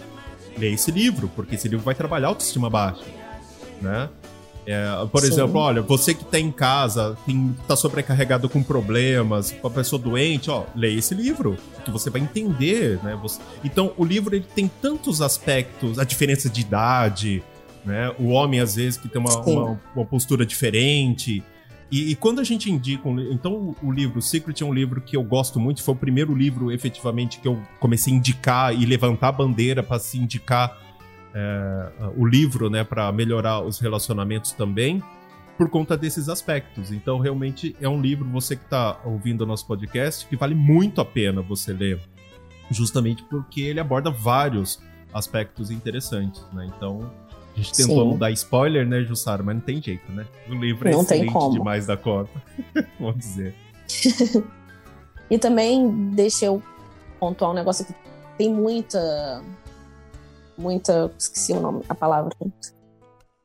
[0.56, 3.04] lê esse livro, porque esse livro vai trabalhar a autoestima baixa,
[3.82, 4.08] né?
[4.70, 5.26] É, por Sim.
[5.28, 10.00] exemplo, olha, você que tá em casa, tem, tá sobrecarregado com problemas, com a pessoa
[10.00, 13.18] doente, ó, lê esse livro, que você vai entender, né?
[13.20, 17.42] Você- Então, o livro ele tem tantos aspectos, a diferença de idade,
[17.84, 18.14] né?
[18.18, 21.42] O homem, às vezes, que tem uma, uma, uma postura diferente.
[21.90, 25.00] E, e quando a gente indica um Então, o, o livro Secret é um livro
[25.00, 25.82] que eu gosto muito.
[25.82, 29.98] Foi o primeiro livro, efetivamente, que eu comecei a indicar e levantar a bandeira para
[29.98, 30.78] se indicar
[31.34, 32.84] é, o livro, né?
[32.84, 35.02] Para melhorar os relacionamentos também.
[35.56, 36.90] Por conta desses aspectos.
[36.90, 41.00] Então, realmente, é um livro, você que está ouvindo o nosso podcast, que vale muito
[41.00, 42.00] a pena você ler.
[42.70, 44.80] Justamente porque ele aborda vários
[45.12, 46.70] aspectos interessantes, né?
[46.74, 47.10] Então,
[47.54, 48.10] a gente tentou Sim.
[48.10, 49.42] não dar spoiler, né, Jussara?
[49.42, 50.24] Mas não tem jeito, né?
[50.48, 52.30] O livro é Não excelente demais da conta.
[52.98, 53.54] Vamos dizer.
[55.30, 56.60] E também deixa eu
[57.20, 57.94] pontuar um negócio aqui.
[58.36, 59.42] Tem muita.
[60.60, 61.10] Muita.
[61.18, 62.34] Esqueci o nome, a palavra.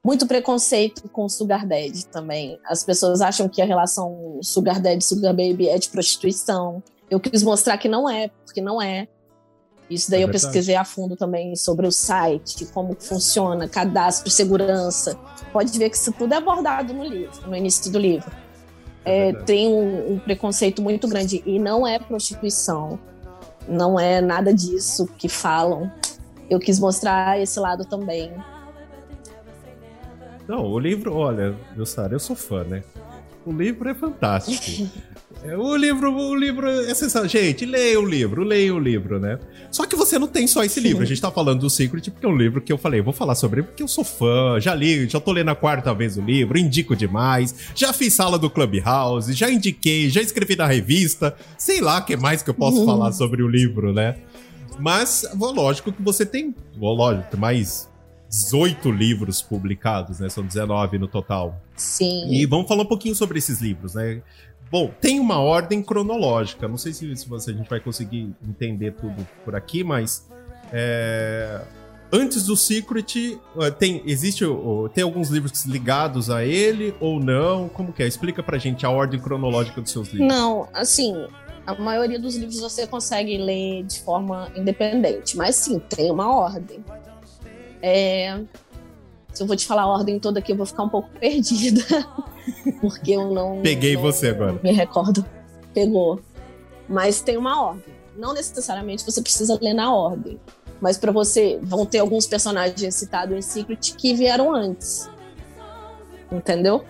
[0.03, 2.59] Muito preconceito com Sugar Daddy também.
[2.65, 6.83] As pessoas acham que a relação Sugar Daddy Sugar Baby é de prostituição.
[7.09, 9.07] Eu quis mostrar que não é, porque não é.
[9.89, 10.45] Isso daí É eu verdade.
[10.45, 15.17] pesquisei a fundo também sobre o site, como funciona, cadastro, segurança.
[15.53, 18.31] Pode ver que isso tudo é abordado no livro, no início do livro
[19.05, 19.45] é, verdade.
[19.45, 22.99] tem um, um preconceito muito grande e não é prostituição,
[23.67, 25.91] não é nada disso que falam.
[26.49, 28.31] Eu quis mostrar esse lado também.
[30.47, 32.83] Não, o livro, olha, Jussara, eu sou fã, né?
[33.45, 34.89] O livro é fantástico.
[35.43, 37.27] É, o livro, o livro é sensacional.
[37.27, 39.37] Gente, leia o livro, leia o livro, né?
[39.69, 41.03] Só que você não tem só esse livro.
[41.03, 43.35] A gente tá falando do Secret porque é um livro que eu falei, vou falar
[43.35, 46.21] sobre ele porque eu sou fã, já li, já tô lendo a quarta vez o
[46.21, 51.79] livro, indico demais, já fiz sala do Clubhouse, já indiquei, já escrevi na revista, sei
[51.81, 52.85] lá o que mais que eu posso Uhum.
[52.85, 54.15] falar sobre o livro, né?
[54.79, 57.89] Mas, lógico que você tem, lógico, tem mais
[58.29, 60.29] 18 livros publicados, né?
[60.29, 61.61] São 19 no total.
[61.75, 62.29] Sim.
[62.29, 64.21] E vamos falar um pouquinho sobre esses livros, né?
[64.69, 66.67] Bom, tem uma ordem cronológica.
[66.67, 70.27] Não sei se, se você, a gente vai conseguir entender tudo por aqui, mas
[70.73, 71.61] é,
[72.11, 74.43] antes do Secret, é, tem existe
[74.93, 77.69] tem alguns livros ligados a ele ou não?
[77.69, 78.07] Como que é?
[78.07, 80.27] Explica pra gente a ordem cronológica dos seus livros.
[80.27, 81.25] Não, assim,
[81.65, 86.83] a maioria dos livros você consegue ler de forma independente, mas sim, tem uma ordem.
[87.81, 88.39] É,
[89.33, 91.83] se eu vou te falar a ordem toda aqui, eu vou ficar um pouco perdida.
[92.79, 93.61] porque eu não.
[93.61, 94.59] Peguei não, você agora.
[94.63, 95.25] Me recordo.
[95.73, 96.19] Pegou.
[96.87, 97.93] Mas tem uma ordem.
[98.15, 100.39] Não necessariamente você precisa ler na ordem.
[100.79, 105.09] Mas para você, vão ter alguns personagens citados em Secret que vieram antes.
[106.31, 106.85] Entendeu?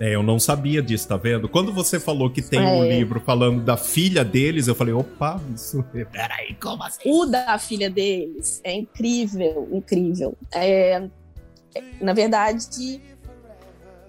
[0.00, 1.48] É, eu não sabia disso, tá vendo?
[1.48, 2.72] Quando você falou que tem é.
[2.72, 5.82] um livro falando da filha deles, eu falei, opa, isso.
[6.12, 7.00] Peraí, como assim?
[7.04, 10.36] O da filha deles é incrível, incrível.
[10.54, 11.08] É,
[12.00, 13.00] na verdade,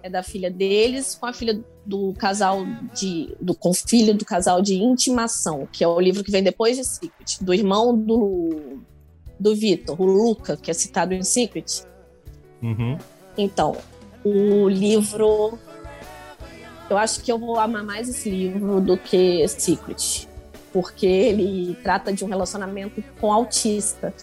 [0.03, 3.35] é da filha deles com a filha do casal de.
[3.41, 6.77] Do, com o filho do casal de intimação, que é o livro que vem depois
[6.77, 8.79] de Secret, do irmão do,
[9.39, 11.83] do Vitor, o Luca, que é citado em Secret.
[12.61, 12.97] Uhum.
[13.37, 13.75] Então,
[14.23, 15.57] o livro.
[16.89, 20.27] Eu acho que eu vou amar mais esse livro do que Secret.
[20.73, 24.13] Porque ele trata de um relacionamento com autista.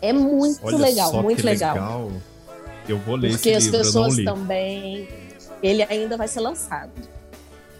[0.00, 1.74] É muito Olha legal, muito legal.
[1.74, 2.12] legal.
[2.88, 5.08] Eu vou ler Porque esse livro, as pessoas também.
[5.62, 6.92] Ele ainda vai ser lançado.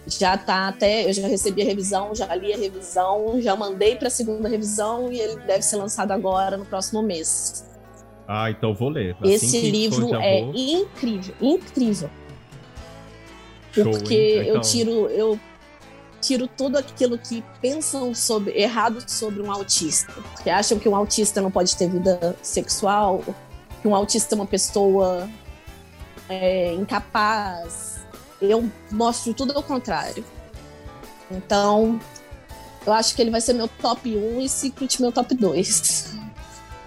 [0.06, 1.08] Já tá até.
[1.08, 5.12] Eu já recebi a revisão, já li a revisão, já mandei para a segunda revisão
[5.12, 7.64] e ele deve ser lançado agora no próximo mês.
[8.26, 9.16] Ah, então vou ler.
[9.20, 10.52] Assim esse livro é vou...
[10.54, 12.10] incrível, incrível.
[13.82, 15.38] Show, Porque eu tiro, eu
[16.20, 20.12] tiro tudo aquilo que pensam sobre errado sobre um autista.
[20.42, 23.22] Que acham que um autista não pode ter vida sexual,
[23.82, 25.28] que um autista é uma pessoa
[26.28, 28.00] é, incapaz.
[28.40, 30.24] Eu mostro tudo ao contrário.
[31.30, 32.00] Então,
[32.86, 36.16] eu acho que ele vai ser meu top 1 e Secret meu top 2.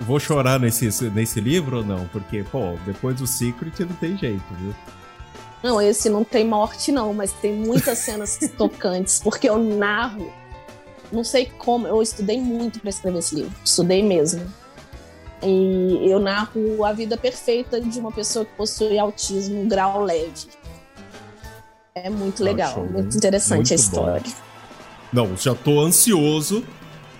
[0.01, 2.07] Vou chorar nesse, nesse livro ou não?
[2.07, 4.73] Porque, pô, depois do Secret não tem jeito, viu?
[5.61, 10.31] Não, esse não tem morte, não, mas tem muitas cenas tocantes, porque eu narro.
[11.11, 14.41] Não sei como, eu estudei muito para escrever esse livro, estudei mesmo.
[15.41, 20.47] E eu narro a vida perfeita de uma pessoa que possui autismo grau leve.
[21.95, 24.23] É muito legal, show, muito interessante muito a história.
[24.23, 24.49] Bom.
[25.11, 26.63] Não, já tô ansioso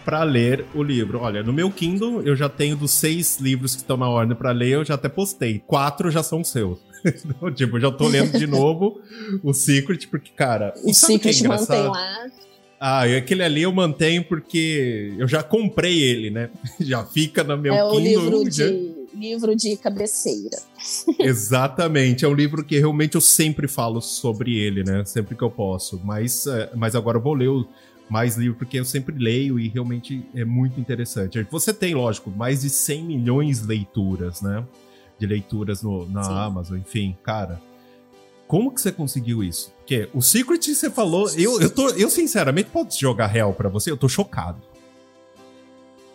[0.05, 1.19] para ler o livro.
[1.21, 4.51] Olha, no meu Kindle eu já tenho dos seis livros que estão na ordem para
[4.51, 5.59] ler, eu já até postei.
[5.65, 6.88] Quatro já são seus.
[7.55, 9.01] tipo, eu já tô lendo de novo
[9.43, 10.73] o Secret, porque, cara.
[10.83, 12.27] O Secret é mantém lá.
[12.79, 16.49] Ah, e aquele ali eu mantenho porque eu já comprei ele, né?
[16.79, 17.93] Já fica no meu é Kindle.
[17.93, 20.57] É o livro de, livro de cabeceira.
[21.19, 25.03] Exatamente, é um livro que realmente eu sempre falo sobre ele, né?
[25.03, 25.99] Sempre que eu posso.
[26.05, 27.49] Mas, é, mas agora eu vou ler
[28.09, 31.45] mais livro porque eu sempre leio e realmente é muito interessante.
[31.51, 34.63] Você tem, lógico, mais de 100 milhões de leituras, né?
[35.19, 36.33] De leituras no, na Sim.
[36.33, 37.61] Amazon, enfim, cara
[38.49, 39.71] como que você conseguiu isso?
[39.77, 43.91] Porque o Secret você falou, eu, eu, tô, eu sinceramente, posso jogar real para você?
[43.91, 44.59] Eu tô chocado.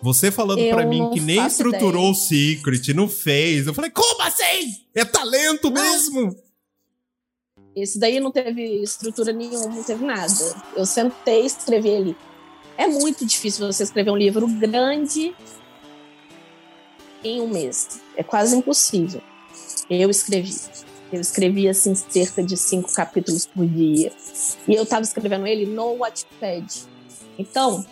[0.03, 2.11] Você falando para mim que nem estruturou ideia.
[2.11, 3.69] o Secret, não fez.
[3.69, 4.75] Eu falei, como assim?
[4.93, 5.81] É talento não.
[5.81, 6.37] mesmo?
[7.77, 10.33] Esse daí não teve estrutura nenhuma, não teve nada.
[10.75, 12.17] Eu sentei e escrevi ele.
[12.77, 15.33] É muito difícil você escrever um livro grande
[17.25, 18.01] em um mês.
[18.17, 19.21] É quase impossível.
[19.89, 20.55] Eu escrevi.
[21.13, 24.13] Eu escrevia assim cerca de cinco capítulos por dia.
[24.67, 26.67] E eu estava escrevendo ele no Wattpad.
[27.39, 27.85] Então,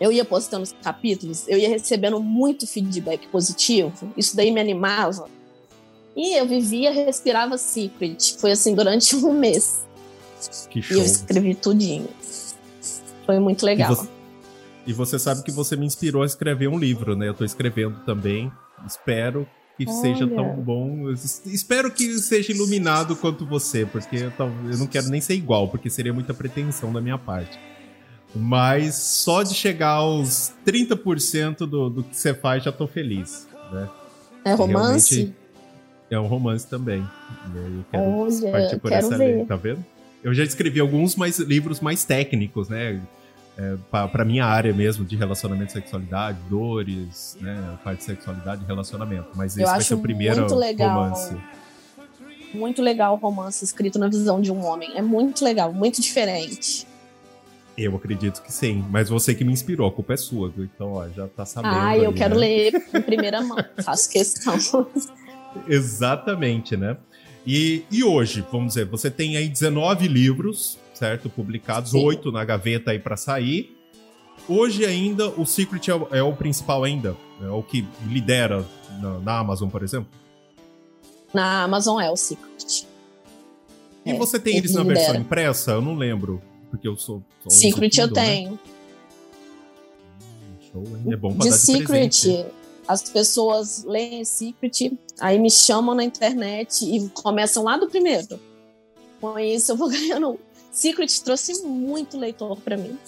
[0.00, 4.12] eu ia postando os capítulos, eu ia recebendo muito feedback positivo.
[4.16, 5.28] Isso daí me animava.
[6.16, 8.36] E eu vivia, respirava Secret.
[8.38, 9.86] Foi assim durante um mês.
[10.70, 10.96] Que show.
[10.96, 12.08] E eu escrevi tudinho.
[13.26, 14.06] Foi muito legal.
[14.86, 17.28] E você, e sabe que você me inspirou a escrever um livro, né?
[17.28, 18.50] Eu estou escrevendo também.
[18.86, 20.00] Espero que Olha.
[20.00, 21.10] seja tão bom.
[21.10, 24.32] espero que seja iluminado quanto você, porque eu,
[24.70, 27.58] eu não quero nem ser igual, porque seria muita pretensão da minha parte.
[28.34, 33.48] Mas só de chegar aos 30% do, do que você faz, já tô feliz.
[33.72, 33.88] Né?
[34.44, 35.14] É romance?
[35.14, 35.40] Realmente
[36.10, 37.06] é um romance também.
[37.54, 39.34] Eu quero Olha, partir por quero essa ver.
[39.34, 39.84] linha, tá vendo?
[40.22, 43.00] Eu já escrevi alguns mais, livros mais técnicos, né?
[43.60, 49.28] É, para minha área mesmo de relacionamento, sexualidade, dores, né, parte de sexualidade e relacionamento.
[49.34, 51.36] Mas esse Eu vai ser o primeiro muito legal, romance.
[52.54, 54.96] Muito legal o romance escrito na visão de um homem.
[54.96, 56.86] É muito legal, muito diferente.
[57.76, 60.64] Eu acredito que sim, mas você que me inspirou, a culpa é sua, viu?
[60.64, 61.76] Então, ó, já tá sabendo.
[61.76, 62.40] Ah, eu aí, quero né?
[62.40, 64.56] ler em primeira mão, faço questão.
[65.68, 66.96] Exatamente, né?
[67.46, 71.30] E, e hoje, vamos dizer, você tem aí 19 livros, certo?
[71.30, 73.74] Publicados, oito na gaveta aí para sair.
[74.46, 78.66] Hoje ainda o Secret é o, é o, principal ainda, é o que lidera
[79.00, 80.10] na, na, Amazon, por exemplo.
[81.32, 82.86] Na Amazon é o Secret.
[84.04, 84.98] E é, você tem eles na lidera.
[84.98, 85.70] versão impressa?
[85.72, 87.22] Eu não lembro, porque eu sou.
[87.42, 88.12] sou Secret eu né?
[88.12, 88.58] tenho.
[90.70, 91.12] Show, hein?
[91.12, 92.46] É bom pra de dar de Secret, presente.
[92.86, 98.38] as pessoas leem Secret, aí me chamam na internet e começam lá do primeiro.
[99.18, 100.38] Com isso eu vou ganhando.
[100.70, 102.98] Secret trouxe muito leitor para mim.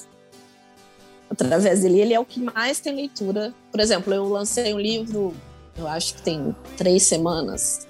[1.30, 3.54] Através dele, ele é o que mais tem leitura.
[3.70, 5.34] Por exemplo, eu lancei um livro,
[5.76, 7.86] eu acho que tem três semanas,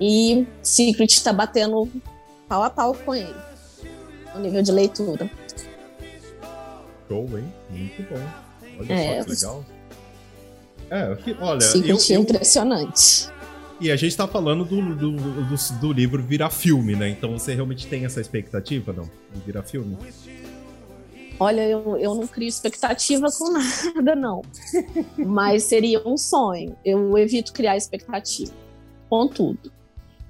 [0.00, 1.90] e Secret está batendo
[2.48, 3.34] pau a pau com ele,
[4.34, 5.30] no nível de leitura.
[7.06, 7.52] Show, hein?
[7.68, 8.78] Muito bom.
[8.78, 9.18] Olha é.
[9.18, 9.64] só que legal.
[10.90, 11.60] É, olha.
[11.60, 13.28] Secret eu, é impressionante.
[13.80, 17.08] E a gente tá falando do, do, do, do, livro virar filme, né?
[17.08, 19.04] Então você realmente tem essa expectativa, não?
[19.34, 19.96] De virar filme?
[21.38, 23.48] Olha, eu, eu não crio expectativa com
[23.94, 24.42] nada, não.
[25.16, 26.76] Mas seria um sonho.
[26.84, 28.52] Eu evito criar expectativa.
[29.08, 29.72] Com tudo.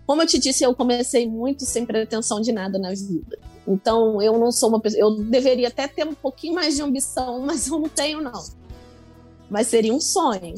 [0.07, 3.37] Como eu te disse, eu comecei muito sem pretensão de nada na vida.
[3.67, 5.01] Então, eu não sou uma pessoa.
[5.01, 8.45] Eu deveria até ter um pouquinho mais de ambição, mas eu não tenho, não.
[9.51, 10.55] Mas seria um sonho.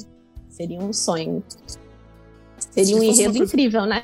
[0.51, 1.43] Seria um sonho.
[2.73, 3.45] Seria um enredo coisa...
[3.45, 4.03] incrível, né?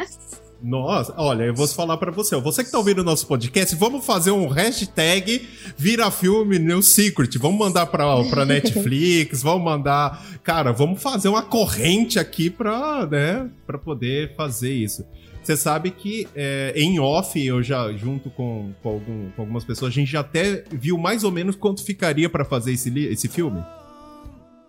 [0.62, 2.34] Nossa, olha, eu vou falar para você.
[2.36, 7.38] Você que tá ouvindo o nosso podcast, vamos fazer um hashtag Vira Filme New Secret.
[7.38, 10.24] Vamos mandar pra, pra Netflix, vamos mandar.
[10.42, 15.04] Cara, vamos fazer uma corrente aqui pra, né, pra poder fazer isso.
[15.42, 19.92] Você sabe que é, em off, eu já, junto com, com, algum, com, algumas pessoas,
[19.92, 23.62] a gente já até viu mais ou menos quanto ficaria para fazer esse, esse filme.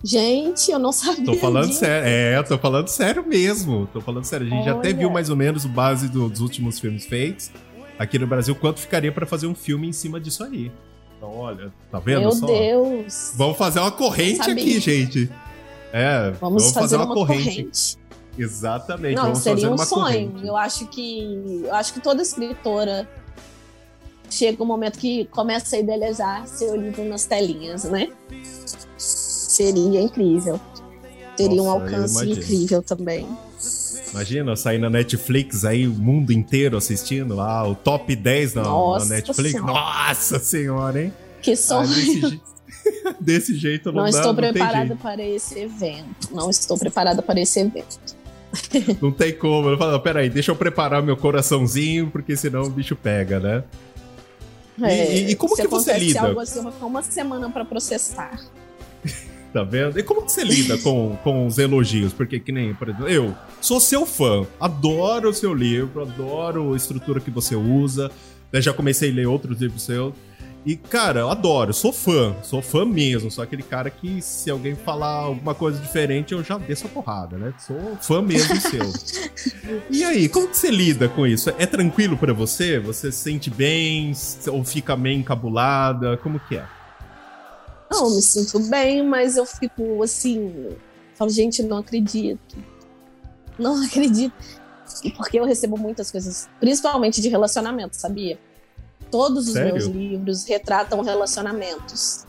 [0.03, 1.25] Gente, eu não sabia.
[1.25, 1.79] Tô falando disso.
[1.79, 2.07] sério.
[2.07, 3.87] É, tô falando sério mesmo.
[3.91, 4.47] Tô falando sério.
[4.47, 4.73] A gente Olha.
[4.73, 7.51] já até viu mais ou menos o base do, dos últimos filmes feitos
[7.97, 10.71] aqui no Brasil, quanto ficaria para fazer um filme em cima disso aí.
[11.17, 12.45] Então, olha, tá vendo Meu só?
[12.45, 13.33] Deus.
[13.35, 15.29] Vamos fazer uma corrente aqui, gente.
[15.91, 17.43] É, vamos, vamos fazer, fazer, uma, uma corrente.
[17.43, 17.97] corrente.
[18.37, 19.15] Exatamente.
[19.15, 20.29] Não, vamos seria um sonho.
[20.31, 20.47] Corrente.
[20.47, 23.05] Eu acho que eu acho que toda escritora
[24.29, 28.09] chega um momento que começa a idealizar seu livro nas telinhas, né?
[29.59, 30.59] Seria incrível.
[31.35, 33.27] Teria Nossa, um alcance incrível também.
[34.11, 39.05] Imagina sair na Netflix aí, o mundo inteiro assistindo lá, o top 10 na, na
[39.05, 39.51] Netflix.
[39.51, 39.73] Senhora.
[39.73, 41.13] Nossa senhora, hein?
[41.41, 41.87] Que sonho.
[41.87, 42.41] Desse,
[43.19, 46.29] desse, jeito não, não dá, estou preparada para esse evento.
[46.31, 47.99] Não estou preparada para esse evento.
[48.99, 49.69] Não tem como.
[49.69, 53.63] Eu falo, peraí, deixa eu preparar meu coraçãozinho, porque senão o bicho pega, né?
[54.81, 56.21] É, e, e, como que você lida?
[56.21, 58.39] Algo assim, eu vou ficar uma semana para processar.
[59.51, 59.99] Tá vendo?
[59.99, 62.13] E como que você lida com, com os elogios?
[62.13, 66.77] Porque, que nem, por exemplo, eu sou seu fã, adoro o seu livro, adoro a
[66.77, 68.11] estrutura que você usa.
[68.53, 70.13] Eu já comecei a ler outros livros seus.
[70.65, 73.31] E, cara, eu adoro, sou fã, sou fã mesmo.
[73.31, 77.37] Sou aquele cara que, se alguém falar alguma coisa diferente, eu já desço a porrada,
[77.37, 77.53] né?
[77.57, 78.83] Sou fã mesmo seu.
[79.89, 81.49] e aí, como que você lida com isso?
[81.57, 82.77] É tranquilo para você?
[82.77, 84.11] Você se sente bem?
[84.47, 86.17] Ou fica meio encabulada?
[86.17, 86.65] Como que é?
[87.89, 90.69] Não, me sinto bem, mas eu fico assim.
[91.15, 92.57] Falo, gente, não acredito.
[93.57, 94.33] Não acredito.
[95.03, 98.39] E porque eu recebo muitas coisas, principalmente de relacionamento, sabia?
[99.11, 99.73] Todos os Sério?
[99.73, 102.25] meus livros retratam relacionamentos.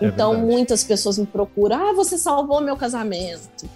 [0.00, 0.52] É então, verdade.
[0.52, 1.76] muitas pessoas me procuram.
[1.76, 3.68] Ah, você salvou meu casamento.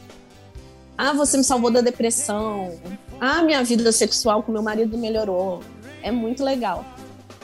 [0.96, 2.72] Ah, você me salvou da depressão.
[3.20, 5.60] Ah, minha vida sexual com meu marido melhorou.
[6.02, 6.84] É muito legal.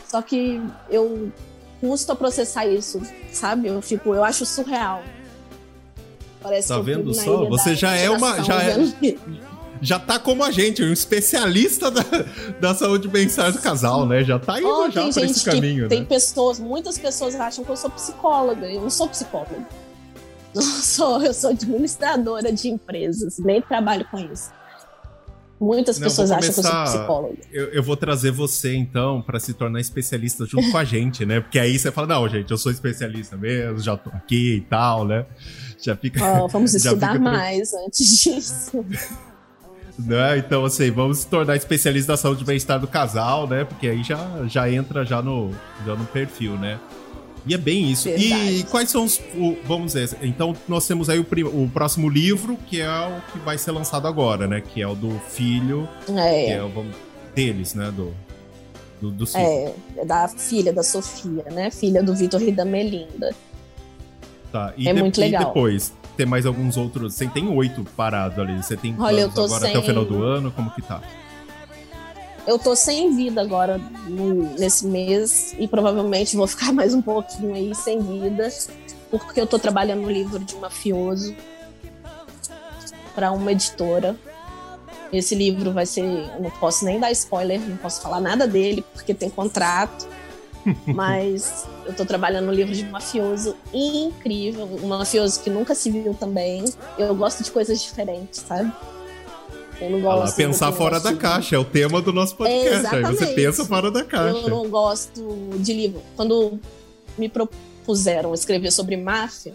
[0.09, 0.61] Só que
[0.91, 1.33] eu
[1.85, 3.69] custa processar isso, sabe?
[3.69, 5.03] Eu fico, eu acho surreal.
[6.43, 7.47] Parece tá vendo só?
[7.51, 8.43] Você já é uma.
[8.43, 8.77] Já, é,
[9.83, 12.03] já tá como a gente, um especialista da,
[12.59, 14.25] da saúde bem-estar do casal, né?
[14.25, 15.83] Já tá indo oh, já pra esse caminho.
[15.83, 15.89] né?
[15.89, 18.67] Tem pessoas, muitas pessoas acham que eu sou psicóloga.
[18.67, 19.67] Eu não sou psicóloga.
[20.55, 24.53] Não sou, eu sou administradora de empresas, nem trabalho com isso.
[25.61, 27.37] Muitas não, pessoas começar, acham que eu sou psicóloga.
[27.53, 31.41] Eu, eu vou trazer você, então, para se tornar especialista junto com a gente, né?
[31.41, 35.07] Porque aí você fala, não, gente, eu sou especialista mesmo, já tô aqui e tal,
[35.07, 35.25] né?
[35.81, 36.21] Já fica.
[36.25, 37.19] Oh, vamos estudar fica...
[37.19, 38.85] mais antes disso.
[39.97, 40.39] Né?
[40.39, 43.65] Então, assim, vamos se tornar especialista da saúde e bem-estar do casal, né?
[43.65, 45.53] Porque aí já, já entra já no,
[45.87, 46.81] já no perfil, né?
[47.47, 48.09] E é bem isso.
[48.09, 48.61] Verdade.
[48.61, 49.19] E quais são os.
[49.37, 51.27] O, vamos dizer, então nós temos aí o,
[51.63, 54.61] o, próximo livro, que é o que vai ser lançado agora, né?
[54.61, 55.89] Que é o do filho.
[56.09, 56.47] É.
[56.47, 56.97] Que é o vamos,
[57.35, 57.93] deles, né?
[57.95, 58.15] Do,
[59.01, 59.75] do, do É,
[60.07, 61.71] da filha da Sofia, né?
[61.71, 63.35] Filha do Vitor e da Melinda.
[64.51, 65.43] Tá, e, é de, muito legal.
[65.43, 65.93] e depois?
[66.17, 67.15] Tem mais alguns outros.
[67.15, 68.57] Você tem oito parados ali.
[68.57, 69.71] Você tem Olha, eu tô agora sem...
[69.71, 70.53] até o final do ano?
[70.53, 71.03] Como que tá?
[72.47, 77.55] Eu tô sem vida agora no, nesse mês e provavelmente vou ficar mais um pouquinho
[77.55, 78.49] aí sem vida,
[79.11, 81.35] porque eu tô trabalhando no livro de mafioso
[83.15, 84.17] para uma editora.
[85.13, 86.03] Esse livro vai ser,
[86.41, 90.09] não posso nem dar spoiler, não posso falar nada dele porque tem contrato.
[90.87, 95.91] Mas eu tô trabalhando no livro de um mafioso incrível, um mafioso que nunca se
[95.91, 96.65] viu também.
[96.99, 98.73] Eu gosto de coisas diferentes, sabe?
[99.85, 100.33] Eu não gosto.
[100.33, 102.95] Ah pensar fora da caixa, é o tema do nosso podcast.
[102.95, 104.39] Aí você pensa fora da caixa.
[104.39, 106.03] Eu não gosto de livro.
[106.17, 106.59] Quando
[107.19, 109.53] me propuseram escrever sobre máfia,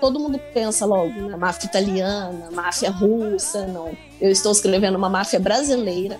[0.00, 3.66] todo mundo pensa logo na máfia italiana, máfia russa.
[3.66, 3.96] Não.
[4.20, 6.18] Eu estou escrevendo uma máfia brasileira,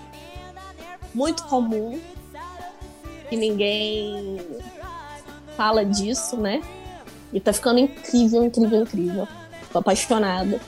[1.13, 1.99] muito comum,
[3.29, 4.37] que ninguém
[5.55, 6.61] fala disso, né?
[7.31, 9.27] E tá ficando incrível, incrível, incrível.
[9.71, 10.59] Tô apaixonada.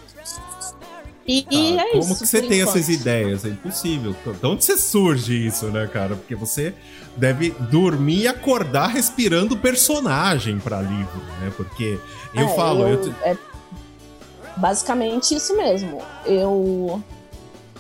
[1.30, 2.08] E, ah, e é como isso.
[2.08, 2.76] Como que você tem enquanto.
[2.76, 3.46] essas ideias?
[3.46, 4.16] É impossível.
[4.42, 6.16] De onde você surge isso, né, cara?
[6.16, 6.74] Porque você
[7.16, 11.54] deve dormir e acordar respirando personagem para livro, né?
[11.56, 12.00] Porque
[12.34, 12.88] eu é, falo.
[12.88, 13.16] Eu, eu...
[13.22, 13.38] É
[14.58, 16.02] basicamente isso mesmo.
[16.26, 17.00] Eu.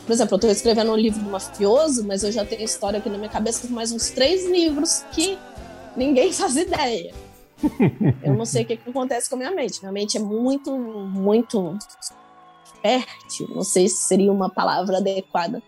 [0.06, 3.10] Por exemplo, eu tô escrevendo um livro do mafioso, mas eu já tenho história aqui
[3.10, 5.40] na minha cabeça com mais uns três livros que
[5.98, 7.12] ninguém faz ideia.
[8.24, 9.80] eu não sei o que, que acontece com a minha mente.
[9.82, 11.78] Minha mente é muito, muito
[12.82, 15.62] fértil, não sei se seria uma palavra adequada,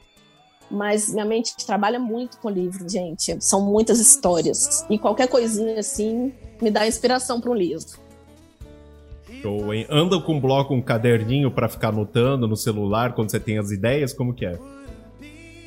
[0.69, 3.35] mas minha mente trabalha muito com livro, gente.
[3.43, 4.85] São muitas histórias.
[4.89, 7.99] E qualquer coisinha assim me dá inspiração para um livro.
[9.41, 9.85] Show, hein?
[9.89, 13.71] Anda com um bloco, um caderninho para ficar anotando no celular quando você tem as
[13.71, 14.13] ideias?
[14.13, 14.57] Como que é?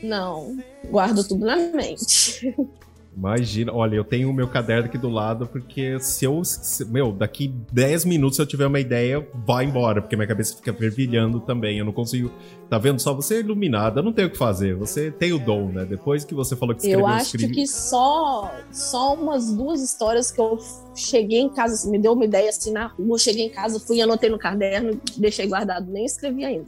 [0.03, 0.57] Não,
[0.91, 2.55] guardo tudo na mente.
[3.17, 6.45] Imagina, olha, eu tenho o meu caderno aqui do lado, porque se eu.
[6.45, 10.57] Se, meu, daqui 10 minutos, se eu tiver uma ideia, vai embora, porque minha cabeça
[10.57, 11.79] fica fervilhando também.
[11.79, 12.31] Eu não consigo.
[12.69, 13.01] Tá vendo?
[13.01, 14.75] Só você é iluminada, não tem o que fazer.
[14.75, 15.85] Você tem o dom, né?
[15.85, 20.41] Depois que você falou que escreveu Eu acho que só, só umas duas histórias que
[20.41, 20.59] eu
[20.95, 24.29] cheguei em casa, me deu uma ideia assim na rua, cheguei em casa, fui, anotei
[24.29, 26.67] no caderno, deixei guardado, nem escrevi ainda.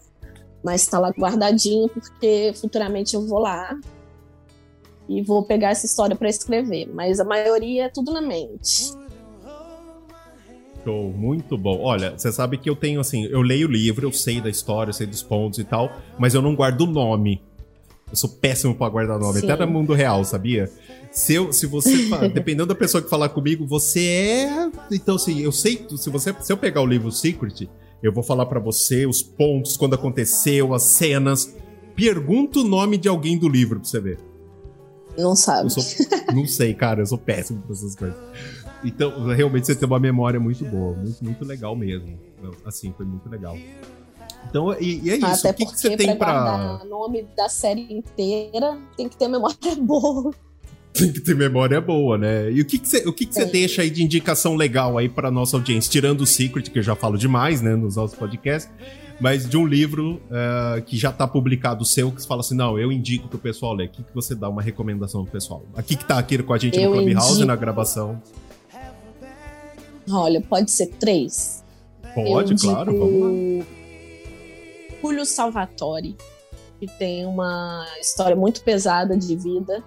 [0.63, 3.77] Mas tá lá guardadinho, porque futuramente eu vou lá
[5.09, 8.93] e vou pegar essa história para escrever, mas a maioria é tudo na mente.
[10.85, 11.81] Show, muito bom.
[11.81, 14.91] Olha, você sabe que eu tenho assim, eu leio o livro, eu sei da história,
[14.91, 17.43] eu sei dos pontos e tal, mas eu não guardo o nome.
[18.09, 19.51] Eu sou péssimo para guardar nome, Sim.
[19.51, 20.71] até no mundo real, sabia?
[21.11, 24.71] Se, eu, se você, dependendo da pessoa que falar comigo, você é.
[24.93, 27.69] Então, assim, eu sei, se você, se eu pegar o livro Secret,
[28.01, 31.57] eu vou falar para você os pontos, quando aconteceu, as cenas.
[31.97, 34.19] Pergunta o nome de alguém do livro pra você ver.
[35.19, 35.71] Não sabe.
[35.71, 35.83] Sou,
[36.35, 38.17] não sei, cara, eu sou péssimo pra essas coisas.
[38.85, 42.19] Então, realmente você tem uma memória muito boa, muito, muito legal mesmo.
[42.65, 43.57] Assim, foi muito legal.
[44.49, 45.49] Então, e, e é isso.
[45.49, 46.81] Até o que, que você tem pra.
[46.85, 50.33] O nome da série inteira tem que ter memória boa.
[50.93, 52.51] Tem que ter memória boa, né?
[52.51, 55.09] E o que, que você, o que, que você deixa aí de indicação legal aí
[55.09, 55.91] pra nossa audiência?
[55.91, 58.73] Tirando o Secret, que eu já falo demais, né, nos nossos podcasts
[59.21, 62.79] mas de um livro uh, que já está publicado seu, que você fala assim, não,
[62.79, 63.89] eu indico pro pessoal ler.
[63.89, 65.65] O que, que você dá uma recomendação pro pessoal?
[65.75, 67.47] Aqui que tá aqui com a gente eu no Clubhouse, indico...
[67.47, 68.21] na gravação.
[70.11, 71.65] Olha, pode ser três.
[72.15, 73.67] Pode, eu claro, vamos lá.
[75.03, 76.17] Julio Salvatore,
[76.81, 79.83] que tem uma história muito pesada de vida,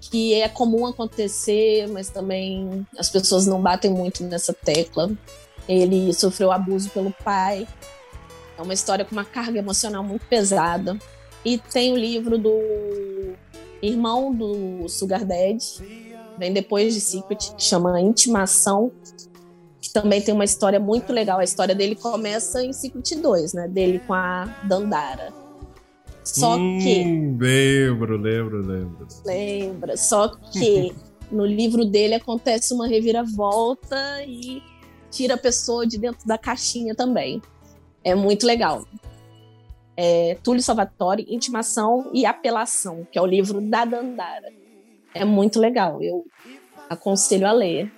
[0.00, 5.10] que é comum acontecer, mas também as pessoas não batem muito nessa tecla.
[5.68, 7.66] Ele sofreu abuso pelo pai.
[8.56, 10.98] É uma história com uma carga emocional muito pesada.
[11.44, 12.50] E tem o livro do
[13.80, 15.64] irmão do Sugar Daddy,
[16.36, 18.90] vem depois de Secret, que chama Intimação,
[19.80, 21.38] que também tem uma história muito legal.
[21.38, 23.68] A história dele começa em Secret 2, né?
[23.68, 25.32] Dele com a Dandara.
[26.24, 27.04] Só hum, que.
[27.38, 29.06] Lembro, lembro, lembro.
[29.24, 29.96] Lembra.
[29.96, 30.92] Só que
[31.30, 33.96] no livro dele acontece uma reviravolta
[34.26, 34.62] e
[35.10, 37.42] tira a pessoa de dentro da caixinha também.
[38.04, 38.86] É muito legal.
[39.96, 44.52] É, Túlio Salvatore, Intimação e Apelação, que é o livro da Dandara.
[45.14, 46.24] É muito legal, eu
[46.88, 47.90] aconselho a ler.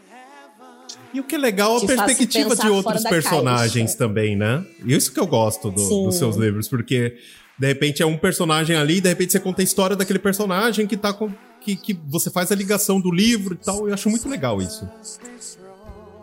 [1.12, 4.64] E o que é legal é a perspectiva de outros personagens também, né?
[4.86, 7.16] Isso que eu gosto do, dos seus livros, porque
[7.58, 10.96] de repente é um personagem ali, de repente você conta a história daquele personagem que
[10.96, 11.30] tá com.
[11.61, 13.86] Que, que você faz a ligação do livro e tal.
[13.86, 14.88] Eu acho muito legal isso.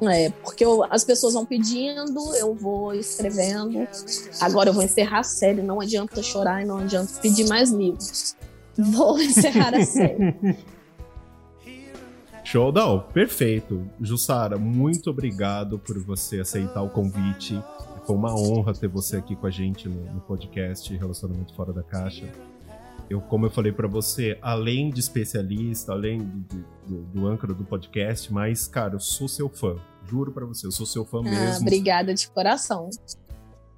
[0.01, 3.87] É, porque eu, as pessoas vão pedindo, eu vou escrevendo.
[4.39, 8.35] Agora eu vou encerrar a série, não adianta chorar e não adianta pedir mais livros.
[8.77, 10.35] Vou encerrar a série.
[12.43, 13.85] Show, não, perfeito.
[13.99, 17.61] Jussara, muito obrigado por você aceitar o convite.
[18.05, 21.83] Foi uma honra ter você aqui com a gente no, no podcast Relacionamento Fora da
[21.83, 22.31] Caixa.
[23.09, 27.63] Eu, como eu falei para você, além de especialista, além de, do, do âncora do
[27.63, 29.75] podcast, mas, cara, eu sou seu fã.
[30.09, 31.61] Juro para você, eu sou seu fã ah, mesmo.
[31.61, 32.89] Obrigada de coração.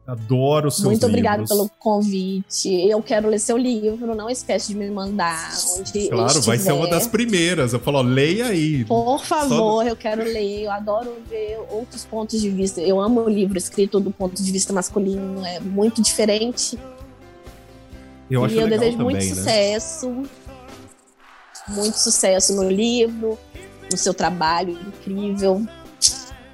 [0.09, 2.67] Adoro seus Muito obrigada pelo convite.
[2.89, 6.87] Eu quero ler seu livro, não esquece de me mandar onde Claro, vai ser uma
[6.87, 7.73] das primeiras.
[7.73, 8.83] Eu falo, ó, leia aí.
[8.85, 9.83] Por favor, Só...
[9.83, 10.63] eu quero ler.
[10.63, 12.81] Eu adoro ver outros pontos de vista.
[12.81, 16.75] Eu amo o livro escrito do ponto de vista masculino, é muito diferente.
[18.29, 19.35] Eu acho e eu desejo também, muito né?
[19.35, 20.23] sucesso.
[21.67, 23.37] Muito sucesso no livro,
[23.91, 25.65] no seu trabalho incrível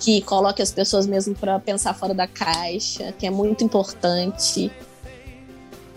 [0.05, 4.71] que coloque as pessoas mesmo para pensar fora da caixa, que é muito importante.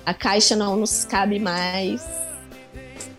[0.07, 2.03] A caixa não nos cabe mais.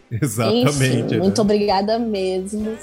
[0.09, 0.69] Exatamente.
[0.69, 1.17] Enfim, né?
[1.17, 2.75] Muito obrigada mesmo.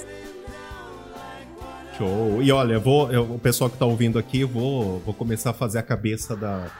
[1.97, 2.41] Show.
[2.41, 5.79] E olha, vou, eu, o pessoal que está ouvindo aqui, vou, vou começar a fazer
[5.79, 6.71] a cabeça da,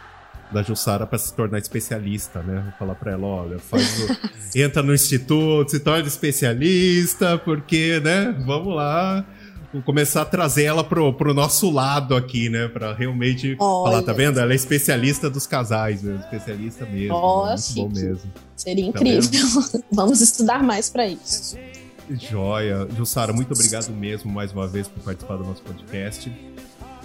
[0.51, 2.61] da Jussara para se tornar especialista, né?
[2.63, 4.17] Vou falar para ela, olha, faz o,
[4.57, 8.35] entra no instituto, se torna especialista, porque, né?
[8.45, 9.25] Vamos lá
[9.85, 12.67] começar a trazer ela pro, pro nosso lado aqui, né?
[12.67, 13.91] Pra realmente Olha.
[13.91, 14.39] falar, tá vendo?
[14.39, 17.15] Ela é especialista dos casais, mesmo, especialista mesmo.
[17.15, 18.31] Oh, muito bom mesmo.
[18.55, 19.29] Seria tá incrível.
[19.71, 21.57] Tá Vamos estudar mais para isso.
[22.09, 22.87] Joia.
[22.95, 26.31] Jussara, muito obrigado mesmo mais uma vez por participar do nosso podcast.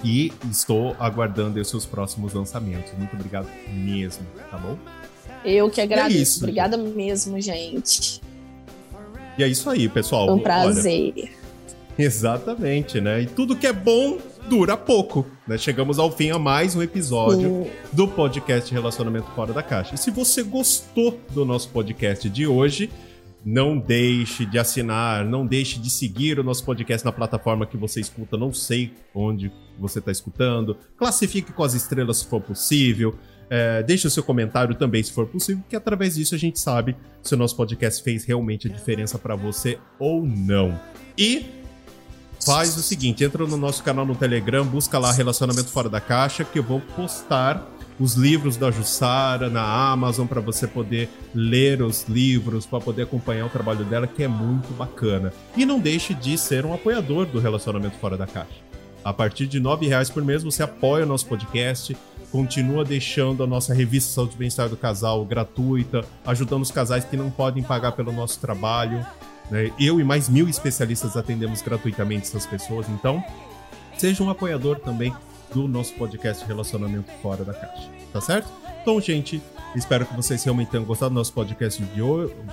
[0.04, 2.92] E estou aguardando os seus próximos lançamentos.
[2.98, 4.76] Muito obrigado mesmo, tá bom?
[5.44, 6.18] Eu que agradeço.
[6.18, 6.94] É isso, Obrigada gente.
[6.94, 8.20] mesmo, gente.
[9.38, 10.34] E é isso aí, pessoal.
[10.34, 11.14] Um prazer.
[11.16, 11.42] Olha,
[11.98, 13.22] Exatamente, né?
[13.22, 15.56] E tudo que é bom dura pouco, né?
[15.58, 17.70] Chegamos ao fim a mais um episódio Sim.
[17.92, 19.94] do podcast Relacionamento Fora da Caixa.
[19.94, 22.90] E se você gostou do nosso podcast de hoje,
[23.44, 28.00] não deixe de assinar, não deixe de seguir o nosso podcast na plataforma que você
[28.00, 30.76] escuta, não sei onde você está escutando.
[30.96, 33.16] Classifique com as estrelas se for possível.
[33.50, 36.96] É, deixe o seu comentário também se for possível, porque através disso a gente sabe
[37.22, 40.78] se o nosso podcast fez realmente a diferença para você ou não.
[41.18, 41.44] E
[42.44, 46.44] faz o seguinte: entra no nosso canal no Telegram, busca lá Relacionamento Fora da Caixa,
[46.44, 47.68] que eu vou postar
[47.98, 53.46] os livros da Jussara na Amazon para você poder ler os livros, para poder acompanhar
[53.46, 55.32] o trabalho dela, que é muito bacana.
[55.56, 58.60] E não deixe de ser um apoiador do Relacionamento Fora da Caixa.
[59.04, 61.96] A partir de R$ reais por mês você apoia o nosso podcast,
[62.30, 67.16] continua deixando a nossa revista Saúde e Bem-Estar do Casal gratuita, ajudando os casais que
[67.16, 69.04] não podem pagar pelo nosso trabalho.
[69.50, 69.70] Né?
[69.78, 73.22] Eu e mais mil especialistas atendemos gratuitamente essas pessoas, então
[73.98, 75.12] seja um apoiador também
[75.54, 78.48] do nosso podcast Relacionamento Fora da Caixa, tá certo?
[78.82, 79.40] Então, gente,
[79.76, 81.82] espero que vocês realmente tenham gostado do nosso podcast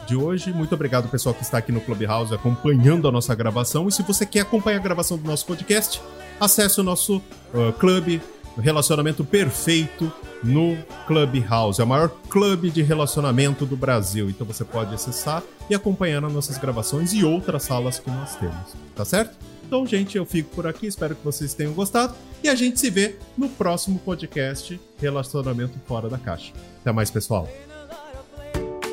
[0.07, 0.53] de, hoje.
[0.53, 3.87] Muito obrigado, pessoal, que está aqui no Clubhouse acompanhando a nossa gravação.
[3.87, 5.99] E se você quer acompanhar a gravação do nosso podcast,
[6.39, 8.21] acesse o nosso uh, clube
[8.57, 10.11] Relacionamento Perfeito
[10.43, 10.77] no
[11.07, 14.29] Clubhouse, é o maior clube de relacionamento do Brasil.
[14.29, 18.75] Então você pode acessar e acompanhar as nossas gravações e outras salas que nós temos,
[18.95, 19.35] tá certo?
[19.69, 22.89] Então, gente, eu fico por aqui, espero que vocês tenham gostado e a gente se
[22.89, 26.51] vê no próximo podcast Relacionamento Fora da Caixa.
[26.81, 27.47] Até mais, pessoal.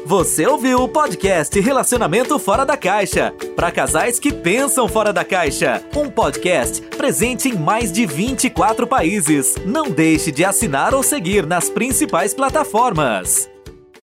[0.05, 5.83] Você ouviu o podcast Relacionamento Fora da Caixa para casais que pensam fora da caixa.
[5.97, 9.55] Um podcast presente em mais de 24 países.
[9.65, 13.49] Não deixe de assinar ou seguir nas principais plataformas.